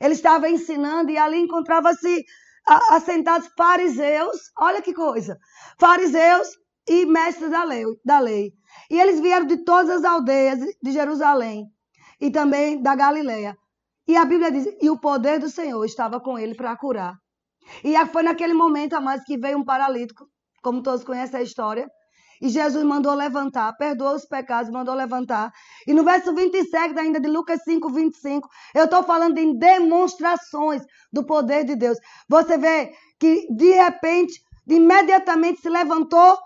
[0.00, 2.24] ele estava ensinando e ali encontrava-se
[2.90, 5.38] assentados fariseus, olha que coisa,
[5.78, 6.48] fariseus
[6.86, 8.52] e mestres da lei, da lei.
[8.90, 11.66] E eles vieram de todas as aldeias de Jerusalém
[12.20, 13.56] e também da Galileia.
[14.06, 17.14] E a Bíblia diz: e o poder do Senhor estava com ele para curar.
[17.82, 20.26] E foi naquele momento, a mais que veio um paralítico,
[20.62, 21.88] como todos conhecem a história.
[22.42, 25.50] E Jesus mandou levantar, perdoou os pecados, mandou levantar.
[25.86, 31.24] E no verso 27 ainda de Lucas 5, 25, eu estou falando em demonstrações do
[31.24, 31.96] poder de Deus.
[32.28, 36.36] Você vê que de repente, imediatamente se levantou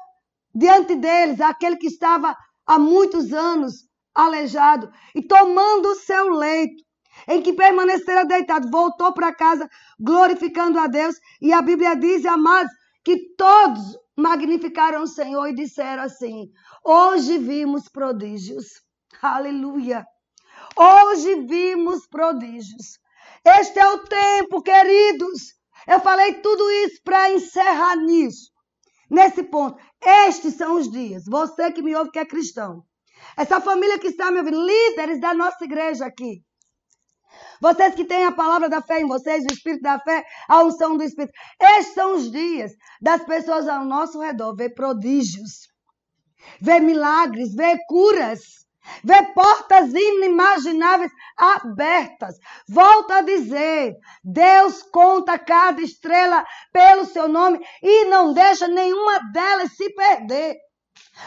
[0.58, 6.82] diante deles aquele que estava há muitos anos aleijado e tomando o seu leito,
[7.28, 9.68] em que permanecera deitado, voltou para casa
[10.00, 11.14] glorificando a Deus.
[11.40, 12.72] E a Bíblia diz, amados,
[13.04, 16.50] que todos magnificaram o Senhor e disseram assim:
[16.84, 18.66] Hoje vimos prodígios.
[19.22, 20.04] Aleluia.
[20.76, 22.98] Hoje vimos prodígios.
[23.44, 25.54] Este é o tempo, queridos.
[25.86, 28.50] Eu falei tudo isso para encerrar nisso.
[29.10, 29.82] Nesse ponto.
[30.04, 31.24] Estes são os dias.
[31.26, 32.84] Você que me ouve que é cristão.
[33.36, 36.42] Essa família que está me ouvindo, líderes da nossa igreja aqui.
[37.60, 40.96] Vocês que têm a palavra da fé em vocês, o Espírito da fé, a unção
[40.96, 41.32] do Espírito.
[41.60, 45.68] Estes são os dias das pessoas ao nosso redor ver prodígios,
[46.60, 48.40] ver milagres, ver curas,
[49.04, 52.36] ver portas inimagináveis abertas.
[52.68, 59.76] Volto a dizer: Deus conta cada estrela pelo seu nome e não deixa nenhuma delas
[59.76, 60.56] se perder.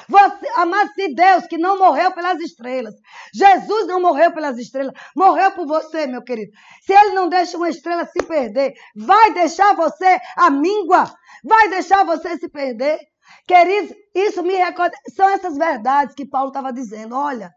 [0.07, 2.95] Você, amasse Deus que não morreu pelas estrelas.
[3.33, 6.51] Jesus não morreu pelas estrelas, morreu por você, meu querido.
[6.81, 12.05] Se ele não deixa uma estrela se perder, vai deixar você a míngua, vai deixar
[12.05, 12.99] você se perder.
[13.47, 17.15] Queridos, isso me recorda, são essas verdades que Paulo estava dizendo.
[17.15, 17.51] Olha,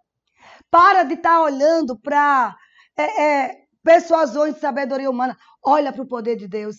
[0.71, 2.57] para de estar tá olhando para
[2.97, 6.77] é, é, persuasões de sabedoria humana, olha para o poder de Deus.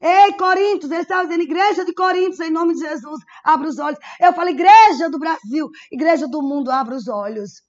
[0.00, 3.98] Ei, Coríntios, ele estava dizendo, igreja de Coríntios, em nome de Jesus, abre os olhos.
[4.18, 7.62] Eu falo, igreja do Brasil, igreja do mundo, abre os olhos.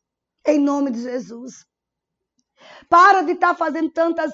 [0.45, 1.65] Em nome de Jesus.
[2.89, 4.31] Para de estar tá fazendo tantas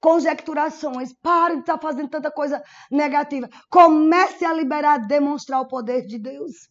[0.00, 1.12] conjecturações.
[1.20, 3.48] Para de estar fazendo tanta coisa negativa.
[3.70, 6.68] Comece a liberar, demonstrar o poder de Deus.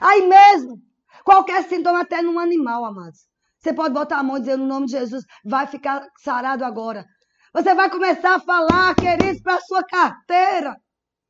[0.00, 0.78] Aí mesmo,
[1.24, 3.26] qualquer sintoma, até num animal, amados.
[3.58, 7.06] Você pode botar a mão e dizer no nome de Jesus, vai ficar sarado agora.
[7.54, 10.76] Você vai começar a falar, queridos, para a sua carteira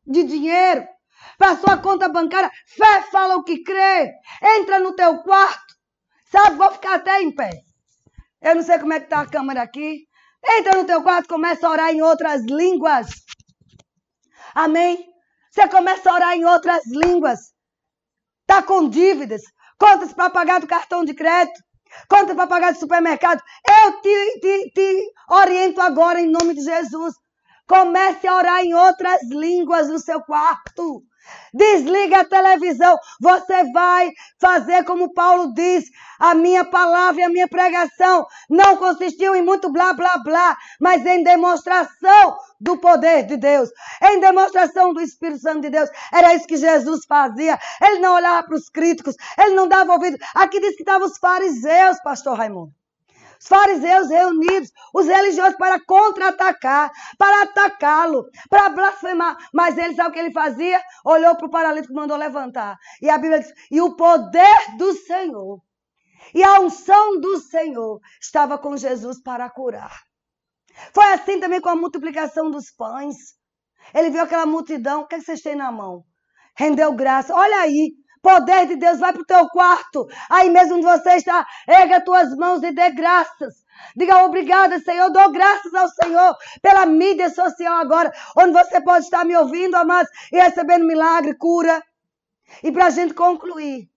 [0.07, 0.85] de dinheiro,
[1.39, 2.51] para a sua conta bancária.
[2.67, 4.13] Fé fala o que crê.
[4.43, 5.75] Entra no teu quarto.
[6.31, 7.51] Sabe, vou ficar até em pé.
[8.43, 10.07] Eu não sei como é que está a câmera aqui.
[10.47, 13.09] Entra no teu quarto, começa a orar em outras línguas.
[14.55, 15.07] Amém?
[15.51, 17.53] Você começa a orar em outras línguas.
[18.43, 19.43] Está com dívidas,
[19.79, 21.63] contas para pagar do cartão de crédito.
[22.09, 23.41] Conta para pagar de supermercado.
[23.69, 27.15] Eu te, te, te oriento agora em nome de Jesus.
[27.67, 31.03] Comece a orar em outras línguas no seu quarto.
[31.53, 32.97] Desliga a televisão.
[33.21, 34.11] Você vai
[34.41, 35.85] fazer como Paulo diz.
[36.19, 41.05] A minha palavra e a minha pregação não consistiu em muito blá blá blá, mas
[41.05, 43.69] em demonstração do poder de Deus,
[44.03, 45.91] em demonstração do Espírito Santo de Deus.
[46.13, 47.59] Era isso que Jesus fazia.
[47.83, 50.17] Ele não olhava para os críticos, ele não dava ouvido.
[50.35, 52.73] Aqui diz que estavam os fariseus, pastor Raimundo.
[53.47, 59.37] Fariseus reunidos, os religiosos para contra-atacar, para atacá-lo, para blasfemar.
[59.53, 60.81] Mas ele sabe o que ele fazia?
[61.05, 62.77] Olhou para o paralítico e mandou levantar.
[63.03, 65.61] E a Bíblia diz: e o poder do Senhor
[66.33, 70.03] e a unção do Senhor estava com Jesus para curar.
[70.93, 73.17] Foi assim também com a multiplicação dos pães.
[73.95, 75.03] Ele viu aquela multidão.
[75.03, 76.05] O que, é que vocês têm na mão?
[76.57, 77.35] Rendeu graça.
[77.35, 77.93] Olha aí,
[78.25, 80.09] Poder de Deus vai para o teu quarto.
[80.31, 83.63] Aí mesmo onde você está, erga tuas mãos e dê graças.
[83.95, 85.11] Diga obrigada, Senhor.
[85.11, 90.11] Dou graças ao Senhor pela mídia social agora, onde você pode estar me ouvindo, amados,
[90.33, 91.83] e recebendo milagre, cura.
[92.63, 93.91] E para a gente concluir,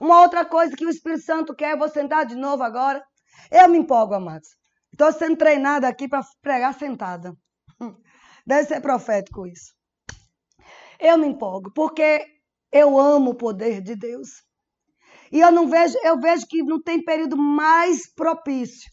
[0.00, 3.04] uma outra coisa que o Espírito Santo quer, vou sentar de novo agora.
[3.50, 4.48] Eu me empolgo, amados.
[4.92, 7.36] Estou sendo treinada aqui para pregar sentada.
[8.46, 9.74] Deve ser profético isso.
[10.98, 12.33] Eu me empolgo, porque
[12.74, 14.42] eu amo o poder de Deus.
[15.30, 18.90] E eu não vejo, eu vejo que não tem período mais propício.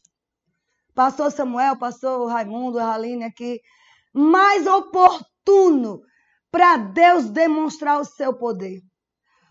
[0.93, 3.59] Pastor Samuel, pastor Raimundo, a Raline aqui,
[4.13, 5.99] mais oportuno
[6.51, 8.81] para Deus demonstrar o seu poder.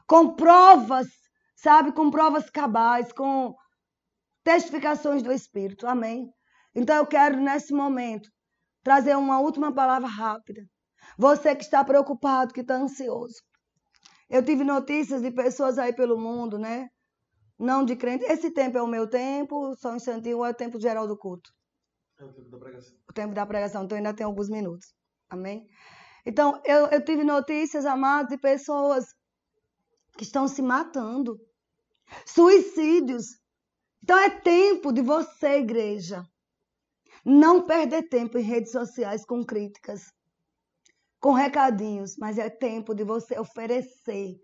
[0.06, 1.08] Com provas,
[1.56, 3.52] sabe, com provas cabais, com
[4.44, 5.88] testificações do Espírito.
[5.88, 6.30] Amém.
[6.72, 8.30] Então eu quero nesse momento
[8.84, 10.62] trazer uma última palavra rápida.
[11.18, 13.49] Você que está preocupado, que está ansioso.
[14.30, 16.88] Eu tive notícias de pessoas aí pelo mundo, né?
[17.58, 18.24] Não de crente.
[18.24, 21.52] Esse tempo é o meu tempo, só um instantinho, é o tempo geral do culto.
[22.16, 22.96] É o tempo da pregação.
[23.08, 24.94] O tempo da pregação, então ainda tem alguns minutos.
[25.28, 25.68] Amém?
[26.24, 29.04] Então, eu, eu tive notícias, amados, de pessoas
[30.16, 31.36] que estão se matando.
[32.24, 33.40] Suicídios.
[34.02, 36.24] Então é tempo de você, igreja,
[37.24, 40.12] não perder tempo em redes sociais com críticas
[41.20, 44.36] com recadinhos, mas é tempo de você oferecer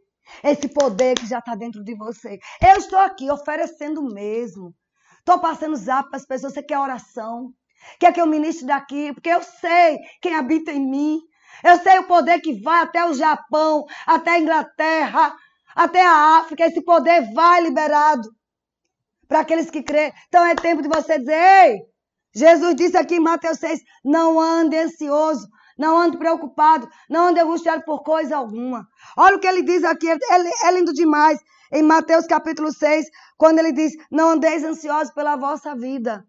[0.42, 2.38] Esse poder que já está dentro de você.
[2.60, 4.74] Eu estou aqui oferecendo mesmo.
[5.18, 6.52] Estou passando zap para as pessoas.
[6.52, 7.52] Você quer oração?
[8.00, 9.12] Quer que eu ministre daqui?
[9.12, 11.20] Porque eu sei quem habita em mim.
[11.62, 15.34] Eu sei o poder que vai até o Japão, até a Inglaterra,
[15.74, 16.66] até a África.
[16.66, 18.28] Esse poder vai liberado
[19.28, 20.12] para aqueles que crêem.
[20.28, 21.80] Então é tempo de você dizer: Ei,
[22.34, 27.84] Jesus disse aqui em Mateus 6: Não ande ansioso, não ande preocupado, não ande angustiado
[27.84, 28.88] por coisa alguma.
[29.16, 31.38] Olha o que ele diz aqui, é, lindo demais.
[31.72, 33.06] Em Mateus capítulo 6,
[33.36, 36.24] quando ele diz: Não andeis ansiosos pela vossa vida.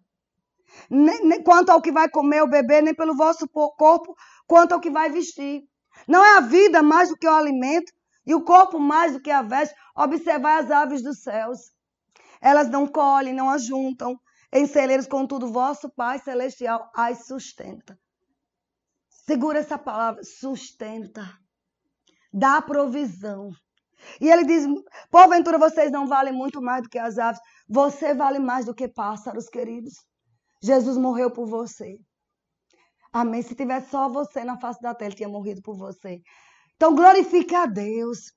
[0.90, 4.16] Nem, quanto ao que vai comer ou beber, nem pelo vosso corpo,
[4.48, 5.64] quanto ao que vai vestir.
[6.08, 7.92] Não é a vida mais do que o alimento,
[8.26, 9.76] e o corpo mais do que a veste.
[9.96, 11.72] Observai as aves dos céus.
[12.42, 14.20] Elas não colhem, não ajuntam
[14.52, 17.98] em celeiros, contudo, vosso Pai Celestial as sustenta.
[19.28, 21.28] Segura essa palavra, sustenta.
[22.32, 23.52] Dá provisão.
[24.22, 24.66] E ele diz:
[25.10, 27.42] porventura vocês não valem muito mais do que as aves.
[27.68, 29.94] Você vale mais do que pássaros, queridos.
[30.62, 32.00] Jesus morreu por você.
[33.12, 33.42] Amém.
[33.42, 36.22] Se tivesse só você na face da terra, ele tinha morrido por você.
[36.76, 38.32] Então glorifica a Deus.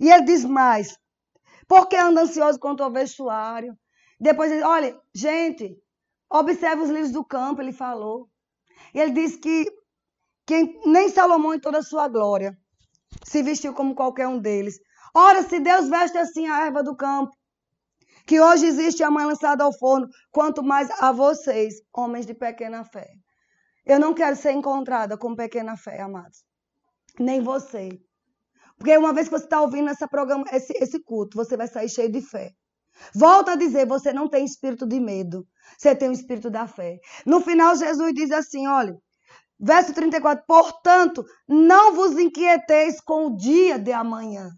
[0.00, 0.96] E ele diz mais:
[1.68, 3.76] porque anda ansioso quanto ao vestuário?
[4.20, 5.76] Depois ele, olha, gente,
[6.30, 8.28] observe os livros do campo, ele falou.
[8.94, 9.66] E ele disse que,
[10.46, 12.56] que nem Salomão em toda a sua glória
[13.24, 14.78] se vestiu como qualquer um deles.
[15.14, 17.32] Ora, se Deus veste assim a erva do campo,
[18.26, 22.84] que hoje existe a mãe lançada ao forno, quanto mais a vocês, homens de pequena
[22.84, 23.08] fé.
[23.84, 26.38] Eu não quero ser encontrada com pequena fé, amados
[27.18, 27.88] nem você.
[28.76, 31.88] Porque uma vez que você está ouvindo essa programa, esse, esse culto, você vai sair
[31.88, 32.50] cheio de fé.
[33.14, 35.46] Volta a dizer, você não tem espírito de medo,
[35.78, 36.98] você tem o espírito da fé.
[37.24, 38.94] No final, Jesus diz assim: olha,
[39.62, 44.50] verso 34: Portanto, não vos inquieteis com o dia de amanhã,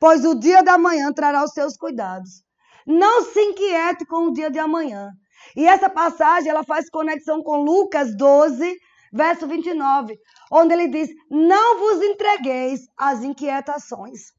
[0.00, 2.42] pois o dia da manhã trará os seus cuidados.
[2.84, 5.10] Não se inquiete com o dia de amanhã.
[5.56, 8.76] E essa passagem ela faz conexão com Lucas 12,
[9.12, 10.18] verso 29,
[10.50, 14.32] onde ele diz: Não vos entregueis às inquietações.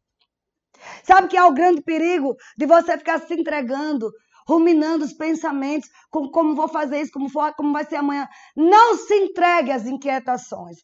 [1.04, 4.12] Sabe que há o grande perigo de você ficar se entregando,
[4.48, 8.28] ruminando os pensamentos, como, como vou fazer isso, como, for, como vai ser amanhã.
[8.56, 10.78] Não se entregue às inquietações.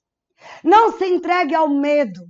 [0.63, 2.21] Não se entregue ao medo.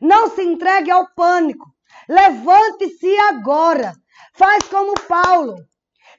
[0.00, 1.66] Não se entregue ao pânico.
[2.08, 3.92] Levante-se agora.
[4.34, 5.56] Faz como Paulo.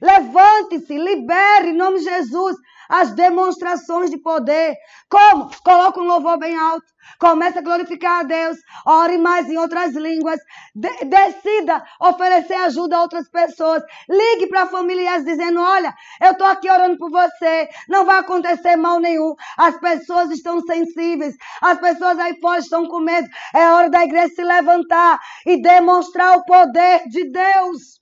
[0.00, 2.56] Levante-se, libere em nome de Jesus
[2.88, 4.76] as demonstrações de poder.
[5.08, 5.50] Como?
[5.64, 6.86] Coloca um louvor bem alto.
[7.18, 8.56] Comece a glorificar a Deus.
[8.86, 10.40] Ore mais em outras línguas.
[10.74, 13.82] De decida oferecer ajuda a outras pessoas.
[14.08, 17.68] Ligue para familiares dizendo: Olha, eu estou aqui orando por você.
[17.88, 19.34] Não vai acontecer mal nenhum.
[19.58, 21.34] As pessoas estão sensíveis.
[21.60, 23.28] As pessoas aí fora estão com medo.
[23.54, 28.01] É hora da igreja se levantar e demonstrar o poder de Deus.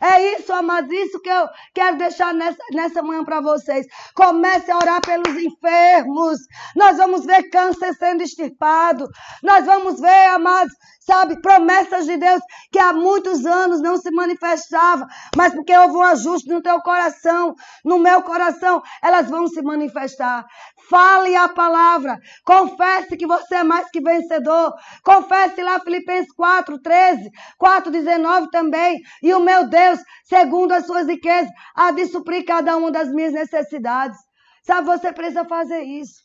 [0.00, 3.86] É isso, amados, isso que eu quero deixar nessa, nessa manhã para vocês.
[4.14, 6.38] Comece a orar pelos enfermos.
[6.76, 9.08] Nós vamos ver câncer sendo extirpado.
[9.42, 10.72] Nós vamos ver, amados,
[11.08, 12.40] sabe, promessas de Deus
[12.70, 17.54] que há muitos anos não se manifestava, mas porque houve um ajuste no teu coração,
[17.84, 20.46] no meu coração, elas vão se manifestar.
[20.88, 22.18] Fale a palavra.
[22.44, 24.72] Confesse que você é mais que vencedor.
[25.04, 29.00] Confesse lá Filipenses 4, 13, 4, 19 também.
[29.22, 33.34] E o meu Deus, segundo as suas riquezas, há de suprir cada uma das minhas
[33.34, 34.18] necessidades.
[34.62, 36.22] Sabe, você precisa fazer isso.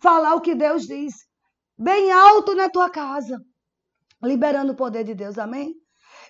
[0.00, 1.14] Falar o que Deus diz.
[1.76, 3.40] Bem alto na tua casa.
[4.22, 5.36] Liberando o poder de Deus.
[5.36, 5.74] Amém?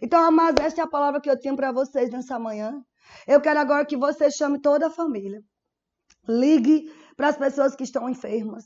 [0.01, 2.81] Então, amados, esta é a palavra que eu tinha para vocês nessa manhã.
[3.27, 5.41] Eu quero agora que você chame toda a família.
[6.29, 8.64] Ligue para as pessoas que estão enfermas.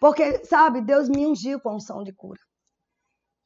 [0.00, 2.40] Porque, sabe, Deus me ungiu com unção de cura.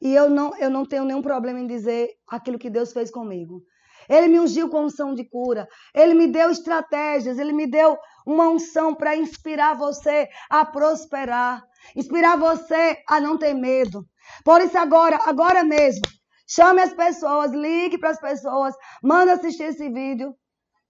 [0.00, 3.62] E eu não, eu não tenho nenhum problema em dizer aquilo que Deus fez comigo.
[4.09, 5.66] Ele me ungiu com unção de cura.
[5.94, 7.38] Ele me deu estratégias.
[7.38, 7.96] Ele me deu
[8.26, 11.62] uma unção para inspirar você a prosperar.
[11.96, 14.07] Inspirar você a não ter medo.
[14.44, 16.02] Por isso, agora, agora mesmo,
[16.46, 20.34] chame as pessoas, ligue para as pessoas, manda assistir esse vídeo.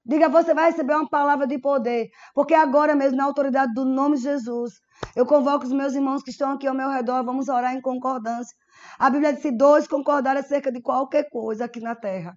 [0.06, 2.10] Diga, você vai receber uma palavra de poder.
[2.34, 4.74] Porque agora mesmo, na autoridade do nome de Jesus,
[5.16, 8.54] eu convoco os meus irmãos que estão aqui ao meu redor, vamos orar em concordância.
[8.98, 12.36] A Bíblia diz: se dois concordarem acerca de qualquer coisa aqui na terra,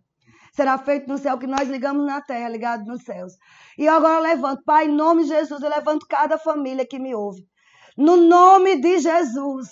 [0.53, 3.33] será feito no céu, que nós ligamos na terra, ligado nos céus.
[3.77, 7.13] E eu agora levanto, Pai, em nome de Jesus, eu levanto cada família que me
[7.13, 7.45] ouve.
[7.97, 9.67] No nome de Jesus,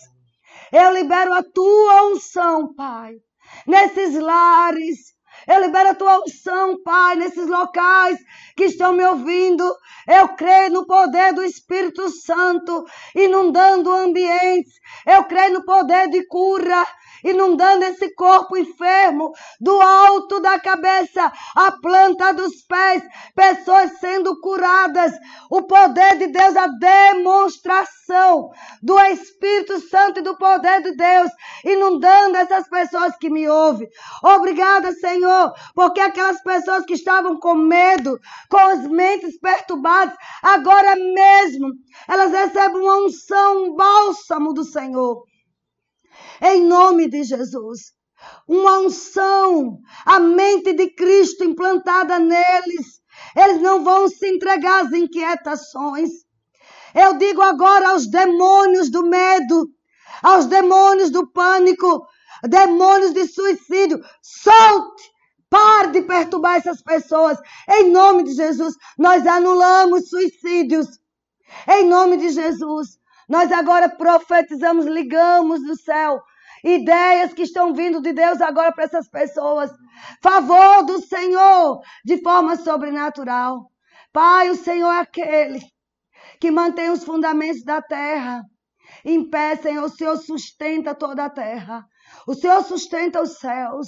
[0.71, 3.15] eu libero a tua unção, Pai,
[3.65, 5.14] nesses lares
[5.47, 8.17] eu libero a tua unção, Pai, nesses locais
[8.55, 9.63] que estão me ouvindo.
[10.07, 12.85] Eu creio no poder do Espírito Santo
[13.15, 14.73] inundando ambientes.
[15.05, 16.85] Eu creio no poder de cura
[17.25, 23.03] inundando esse corpo enfermo, do alto da cabeça à planta dos pés,
[23.35, 25.11] pessoas sendo curadas.
[25.49, 28.49] O poder de Deus, a demonstração
[28.81, 31.31] do Espírito Santo e do poder de Deus,
[31.63, 33.87] inundando essas pessoas que me ouvem.
[34.23, 38.19] Obrigada, Senhor, porque aquelas pessoas que estavam com medo,
[38.49, 41.73] com as mentes perturbadas, agora mesmo
[42.07, 45.23] elas recebem uma unção, um bálsamo do Senhor.
[46.41, 47.93] Em nome de Jesus.
[48.47, 53.01] Uma unção, a mente de Cristo implantada neles.
[53.35, 56.09] Eles não vão se entregar às inquietações.
[56.93, 59.69] Eu digo agora aos demônios do medo,
[60.23, 62.07] aos demônios do pânico,
[62.43, 65.15] demônios de suicídio, solte
[65.49, 67.37] Pare de perturbar essas pessoas.
[67.69, 70.87] Em nome de Jesus, nós anulamos suicídios.
[71.67, 72.97] Em nome de Jesus,
[73.27, 76.21] nós agora profetizamos, ligamos do céu
[76.65, 79.71] ideias que estão vindo de Deus agora para essas pessoas.
[80.21, 83.71] Favor do Senhor de forma sobrenatural.
[84.11, 85.61] Pai, o Senhor é aquele
[86.39, 88.41] que mantém os fundamentos da terra.
[89.03, 91.85] Em pé, Senhor, o Senhor sustenta toda a terra.
[92.27, 93.87] O Senhor sustenta os céus.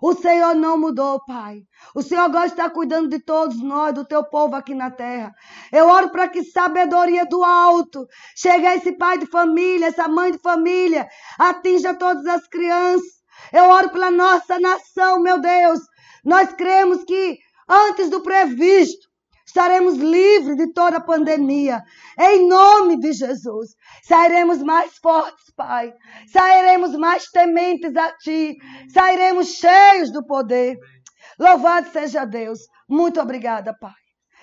[0.00, 1.62] O Senhor não mudou, Pai.
[1.94, 5.34] O Senhor agora está cuidando de todos nós, do teu povo aqui na terra.
[5.70, 8.06] Eu oro para que sabedoria do alto
[8.36, 11.08] chegue a esse pai de família, essa mãe de família,
[11.38, 13.22] atinja todas as crianças.
[13.52, 15.80] Eu oro pela nossa nação, meu Deus.
[16.24, 19.11] Nós cremos que antes do previsto,
[19.52, 21.82] estaremos livres de toda a pandemia.
[22.18, 23.76] Em nome de Jesus.
[24.02, 25.92] Sairemos mais fortes, Pai.
[26.26, 28.56] Sairemos mais tementes a Ti.
[28.88, 30.78] Sairemos cheios do poder.
[31.38, 32.60] Louvado seja Deus.
[32.88, 33.92] Muito obrigada, Pai.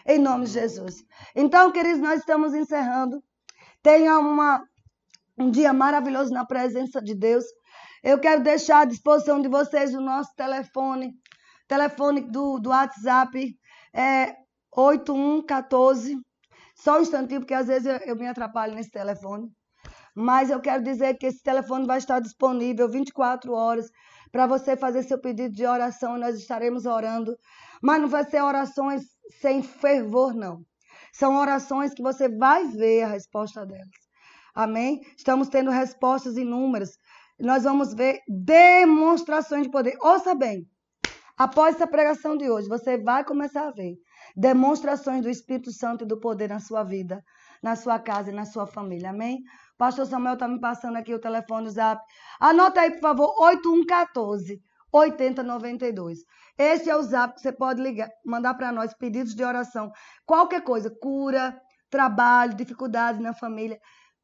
[0.05, 0.97] Em nome de Jesus.
[1.35, 3.19] Então, queridos, nós estamos encerrando.
[3.81, 4.63] Tenha uma,
[5.39, 7.45] um dia maravilhoso na presença de Deus.
[8.03, 11.13] Eu quero deixar à disposição de vocês o nosso telefone,
[11.67, 13.55] telefone do, do WhatsApp.
[13.91, 14.35] É
[14.75, 16.17] 8114.
[16.75, 19.51] Só um instantinho, porque às vezes eu, eu me atrapalho nesse telefone.
[20.15, 23.89] Mas eu quero dizer que esse telefone vai estar disponível 24 horas
[24.31, 26.17] para você fazer seu pedido de oração.
[26.17, 27.35] Nós estaremos orando.
[27.81, 29.03] Mas não vai ser orações
[29.39, 30.61] sem fervor, não.
[31.13, 33.87] São orações que você vai ver a resposta delas.
[34.53, 35.01] Amém?
[35.17, 36.97] Estamos tendo respostas inúmeras.
[37.39, 39.97] Nós vamos ver demonstrações de poder.
[40.01, 40.67] Ouça bem.
[41.37, 43.95] Após essa pregação de hoje, você vai começar a ver
[44.39, 47.21] demonstrações do Espírito Santo e do poder na sua vida,
[47.61, 49.09] na sua casa e na sua família.
[49.09, 49.43] Amém?
[49.77, 52.01] Pastor Samuel está me passando aqui o telefone do zap.
[52.39, 54.61] Anota aí, por favor, 8114
[54.91, 56.19] 8092.
[56.57, 59.91] Esse é o zap que você pode ligar, mandar para nós pedidos de oração.
[60.25, 61.59] Qualquer coisa, cura,
[61.89, 63.77] trabalho, dificuldades na família.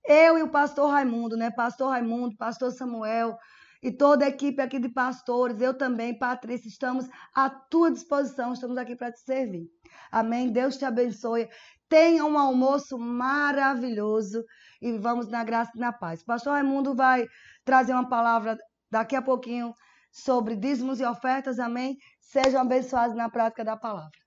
[0.08, 1.52] Eu e o pastor Raimundo, né?
[1.52, 3.38] Pastor Raimundo, pastor Samuel,
[3.82, 8.78] e toda a equipe aqui de pastores, eu também, Patrícia, estamos à tua disposição, estamos
[8.78, 9.68] aqui para te servir.
[10.12, 10.52] Amém?
[10.52, 11.48] Deus te abençoe.
[11.88, 14.44] Tenha um almoço maravilhoso
[14.82, 16.24] e vamos na graça e na paz.
[16.24, 17.26] Pastor Raimundo vai
[17.64, 18.58] trazer uma palavra
[18.90, 19.74] daqui a pouquinho
[20.12, 21.60] sobre dízimos e ofertas.
[21.60, 21.96] Amém?
[22.20, 24.25] Sejam abençoados na prática da palavra.